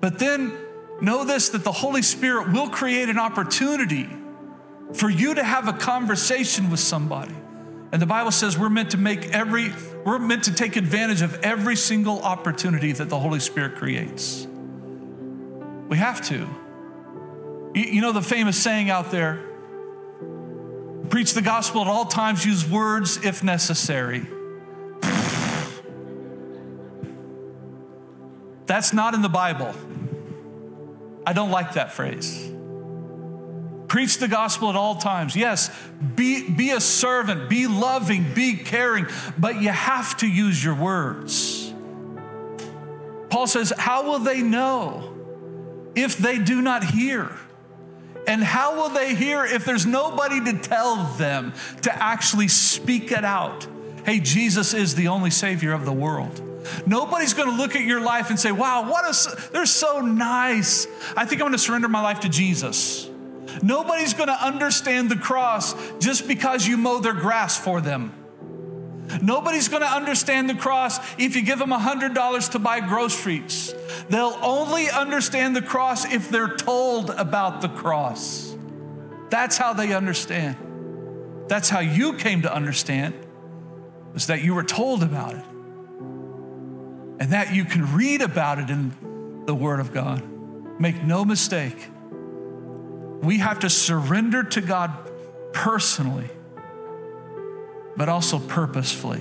[0.00, 0.56] But then
[1.00, 4.08] know this that the Holy Spirit will create an opportunity
[4.94, 7.34] for you to have a conversation with somebody.
[7.92, 9.72] And the Bible says we're meant to make every,
[10.04, 14.46] we're meant to take advantage of every single opportunity that the Holy Spirit creates.
[15.88, 16.48] We have to.
[17.74, 19.44] You know the famous saying out there
[21.10, 24.26] preach the gospel at all times, use words if necessary.
[28.66, 29.74] That's not in the Bible.
[31.26, 32.52] I don't like that phrase.
[33.88, 35.34] Preach the gospel at all times.
[35.34, 35.70] Yes,
[36.14, 39.06] be, be a servant, be loving, be caring,
[39.38, 41.72] but you have to use your words.
[43.30, 45.07] Paul says, How will they know?
[46.02, 47.30] If they do not hear?
[48.26, 53.24] And how will they hear if there's nobody to tell them to actually speak it
[53.24, 53.66] out?
[54.04, 56.42] Hey, Jesus is the only Savior of the world.
[56.86, 60.86] Nobody's going to look at your life and say, wow, what a, they're so nice.
[61.16, 63.08] I think I'm going to surrender my life to Jesus.
[63.62, 68.12] Nobody's going to understand the cross just because you mow their grass for them.
[69.22, 73.74] Nobody's going to understand the cross if you give them $100 to buy groceries.
[74.08, 78.54] They'll only understand the cross if they're told about the cross.
[79.30, 80.56] That's how they understand.
[81.48, 83.14] That's how you came to understand,
[84.12, 85.44] was that you were told about it.
[87.20, 90.22] And that you can read about it in the Word of God.
[90.80, 91.88] Make no mistake,
[93.22, 94.92] we have to surrender to God
[95.52, 96.28] personally
[97.98, 99.20] but also purposefully,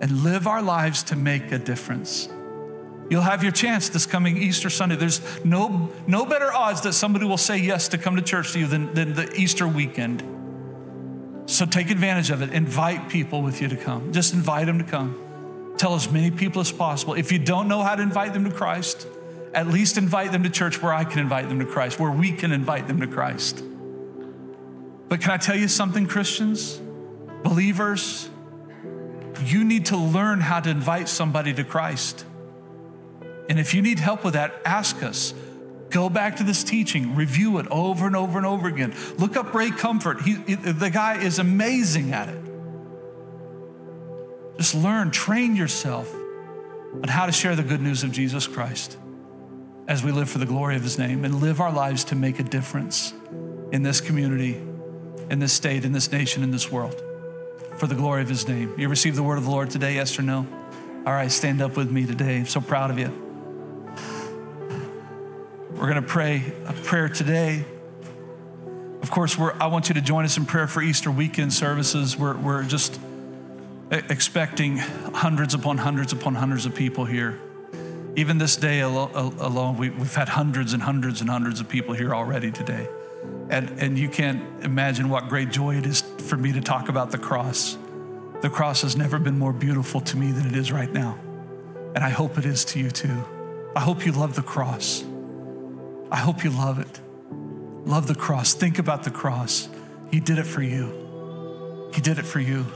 [0.00, 2.28] and live our lives to make a difference.
[3.10, 4.96] You'll have your chance this coming Easter Sunday.
[4.96, 8.58] There's no, no better odds that somebody will say yes to come to church to
[8.58, 10.24] you than, than the Easter weekend.
[11.44, 12.52] So take advantage of it.
[12.52, 14.12] Invite people with you to come.
[14.12, 15.74] Just invite them to come.
[15.76, 17.14] Tell as many people as possible.
[17.14, 19.06] If you don't know how to invite them to Christ,
[19.54, 22.32] at least invite them to church where I can invite them to Christ, where we
[22.32, 23.62] can invite them to Christ.
[25.08, 26.80] But can I tell you something, Christians?
[27.46, 28.28] Believers,
[29.44, 32.24] you need to learn how to invite somebody to Christ.
[33.48, 35.32] And if you need help with that, ask us.
[35.90, 38.96] Go back to this teaching, review it over and over and over again.
[39.18, 40.22] Look up Ray Comfort.
[40.22, 42.44] He, the guy is amazing at it.
[44.56, 48.98] Just learn, train yourself on how to share the good news of Jesus Christ
[49.86, 52.40] as we live for the glory of his name and live our lives to make
[52.40, 53.14] a difference
[53.70, 54.60] in this community,
[55.30, 57.00] in this state, in this nation, in this world.
[57.78, 58.74] For the glory of his name.
[58.78, 60.46] You received the word of the Lord today, yes or no?
[61.06, 62.38] All right, stand up with me today.
[62.38, 63.12] I'm so proud of you.
[65.72, 67.64] We're going to pray a prayer today.
[69.02, 72.16] Of course, I want you to join us in prayer for Easter weekend services.
[72.16, 72.98] We're, we're just
[73.90, 77.38] expecting hundreds upon hundreds upon hundreds of people here.
[78.16, 82.14] Even this day alone, we, have had hundreds and hundreds and hundreds of people here
[82.14, 82.88] already today.
[83.50, 87.10] And, and you can't imagine what great joy it is for me to talk about
[87.10, 87.78] the cross.
[88.42, 91.18] The cross has never been more beautiful to me than it is right now.
[91.94, 93.24] And I hope it is to you too.
[93.74, 95.04] I hope you love the cross.
[96.10, 97.00] I hope you love it.
[97.88, 98.54] Love the cross.
[98.54, 99.68] Think about the cross.
[100.10, 101.90] He did it for you.
[101.94, 102.66] He did it for you.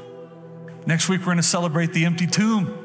[0.86, 2.76] Next week, we're going to celebrate the empty tomb.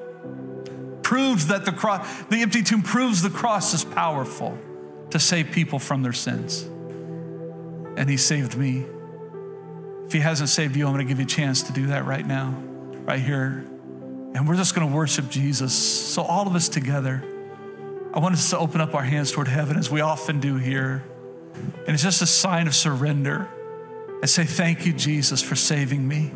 [1.02, 4.58] Proves that the cross, the empty tomb proves the cross is powerful
[5.12, 6.64] to save people from their sins.
[7.98, 8.86] And He saved me.
[10.08, 12.06] If He hasn't saved you, I'm going to give you a chance to do that
[12.06, 12.52] right now,
[13.06, 13.66] right here.
[14.34, 15.74] And we're just going to worship Jesus.
[15.74, 17.24] So, all of us together,
[18.14, 21.04] I want us to open up our hands toward heaven as we often do here.
[21.56, 23.50] And it's just a sign of surrender.
[24.22, 26.32] I say, Thank you, Jesus, for saving me.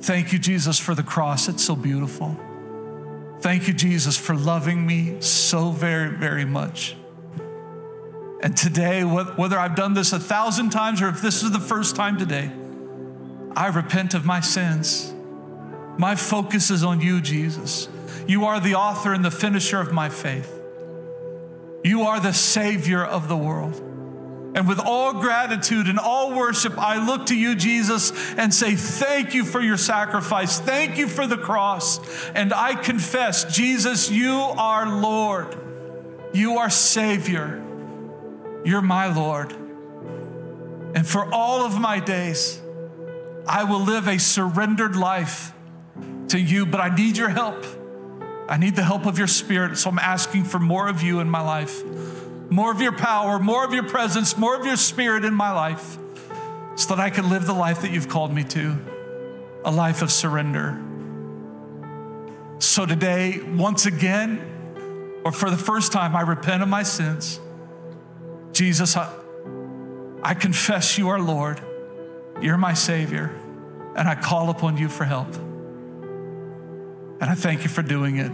[0.00, 1.48] Thank you, Jesus, for the cross.
[1.48, 2.36] It's so beautiful.
[3.40, 6.96] Thank you, Jesus, for loving me so very, very much.
[8.42, 11.96] And today, whether I've done this a thousand times or if this is the first
[11.96, 12.50] time today,
[13.56, 15.12] I repent of my sins.
[15.98, 17.88] My focus is on you, Jesus.
[18.26, 20.54] You are the author and the finisher of my faith.
[21.82, 23.82] You are the Savior of the world.
[24.54, 29.34] And with all gratitude and all worship, I look to you, Jesus, and say, Thank
[29.34, 30.58] you for your sacrifice.
[30.58, 32.00] Thank you for the cross.
[32.30, 35.56] And I confess, Jesus, you are Lord.
[36.32, 37.62] You are Savior.
[38.64, 39.52] You're my Lord.
[40.94, 42.60] And for all of my days,
[43.48, 45.52] I will live a surrendered life
[46.28, 47.64] to you, but I need your help.
[48.48, 49.78] I need the help of your spirit.
[49.78, 51.82] So I'm asking for more of you in my life
[52.50, 55.98] more of your power, more of your presence, more of your spirit in my life,
[56.76, 58.76] so that I can live the life that you've called me to
[59.64, 60.80] a life of surrender.
[62.58, 67.40] So today, once again, or for the first time, I repent of my sins.
[68.52, 69.12] Jesus, I,
[70.22, 71.60] I confess you are Lord,
[72.40, 73.37] you're my Savior,
[73.98, 75.34] and I call upon you for help.
[77.20, 78.30] And I thank you for doing it.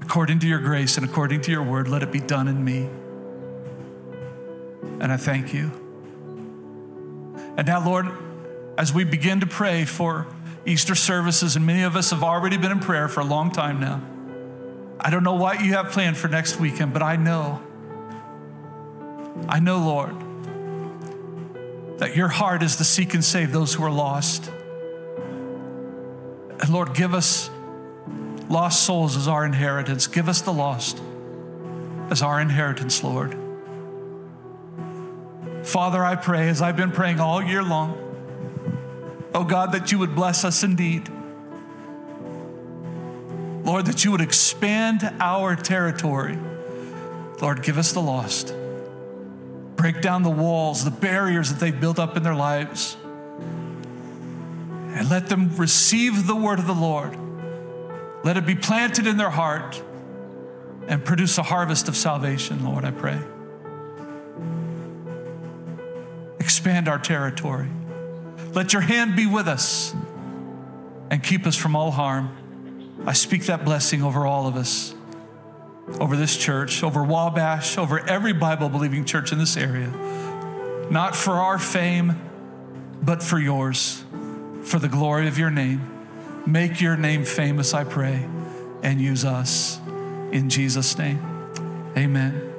[0.00, 2.88] According to your grace and according to your word, let it be done in me.
[5.00, 5.70] And I thank you.
[7.58, 8.06] And now, Lord,
[8.78, 10.26] as we begin to pray for
[10.64, 13.80] Easter services, and many of us have already been in prayer for a long time
[13.80, 14.00] now.
[14.98, 17.60] I don't know what you have planned for next weekend, but I know,
[19.46, 20.16] I know, Lord,
[21.98, 24.50] that your heart is to seek and save those who are lost.
[26.68, 27.50] Lord, give us
[28.48, 30.06] lost souls as our inheritance.
[30.06, 31.00] Give us the lost
[32.10, 33.36] as our inheritance, Lord.
[35.62, 37.96] Father, I pray as I've been praying all year long,
[39.34, 41.08] oh God, that you would bless us indeed.
[43.64, 46.38] Lord, that you would expand our territory.
[47.40, 48.54] Lord, give us the lost.
[49.76, 52.96] Break down the walls, the barriers that they've built up in their lives.
[54.94, 57.16] And let them receive the word of the Lord.
[58.24, 59.82] Let it be planted in their heart
[60.88, 63.20] and produce a harvest of salvation, Lord, I pray.
[66.50, 67.68] expand our territory.
[68.54, 69.94] Let your hand be with us
[71.08, 72.98] and keep us from all harm.
[73.06, 74.92] I speak that blessing over all of us,
[76.00, 79.88] over this church, over Wabash, over every Bible believing church in this area.
[80.90, 82.20] Not for our fame,
[83.00, 84.04] but for yours,
[84.62, 85.88] for the glory of your name.
[86.46, 88.26] Make your name famous, I pray,
[88.82, 89.80] and use us.
[90.32, 91.18] In Jesus' name,
[91.96, 92.50] amen.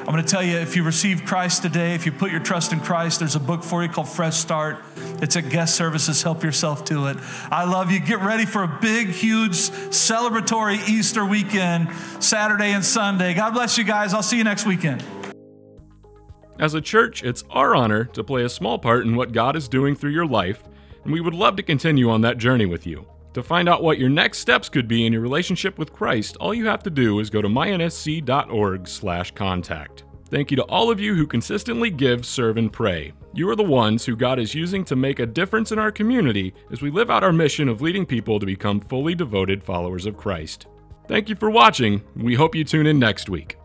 [0.00, 2.72] I'm going to tell you if you receive Christ today, if you put your trust
[2.72, 4.78] in Christ, there's a book for you called Fresh Start.
[5.22, 6.22] It's at guest services.
[6.22, 7.16] Help yourself to it.
[7.50, 8.00] I love you.
[8.00, 13.34] Get ready for a big, huge celebratory Easter weekend, Saturday and Sunday.
[13.34, 14.12] God bless you guys.
[14.12, 15.04] I'll see you next weekend.
[16.58, 19.68] As a church, it's our honor to play a small part in what God is
[19.68, 20.64] doing through your life,
[21.04, 23.06] and we would love to continue on that journey with you.
[23.34, 26.52] To find out what your next steps could be in your relationship with Christ, all
[26.52, 30.04] you have to do is go to mynsc.org/contact.
[30.30, 33.12] Thank you to all of you who consistently give, serve, and pray.
[33.34, 36.54] You are the ones who God is using to make a difference in our community
[36.72, 40.16] as we live out our mission of leading people to become fully devoted followers of
[40.16, 40.66] Christ.
[41.06, 42.02] Thank you for watching.
[42.16, 43.59] We hope you tune in next week.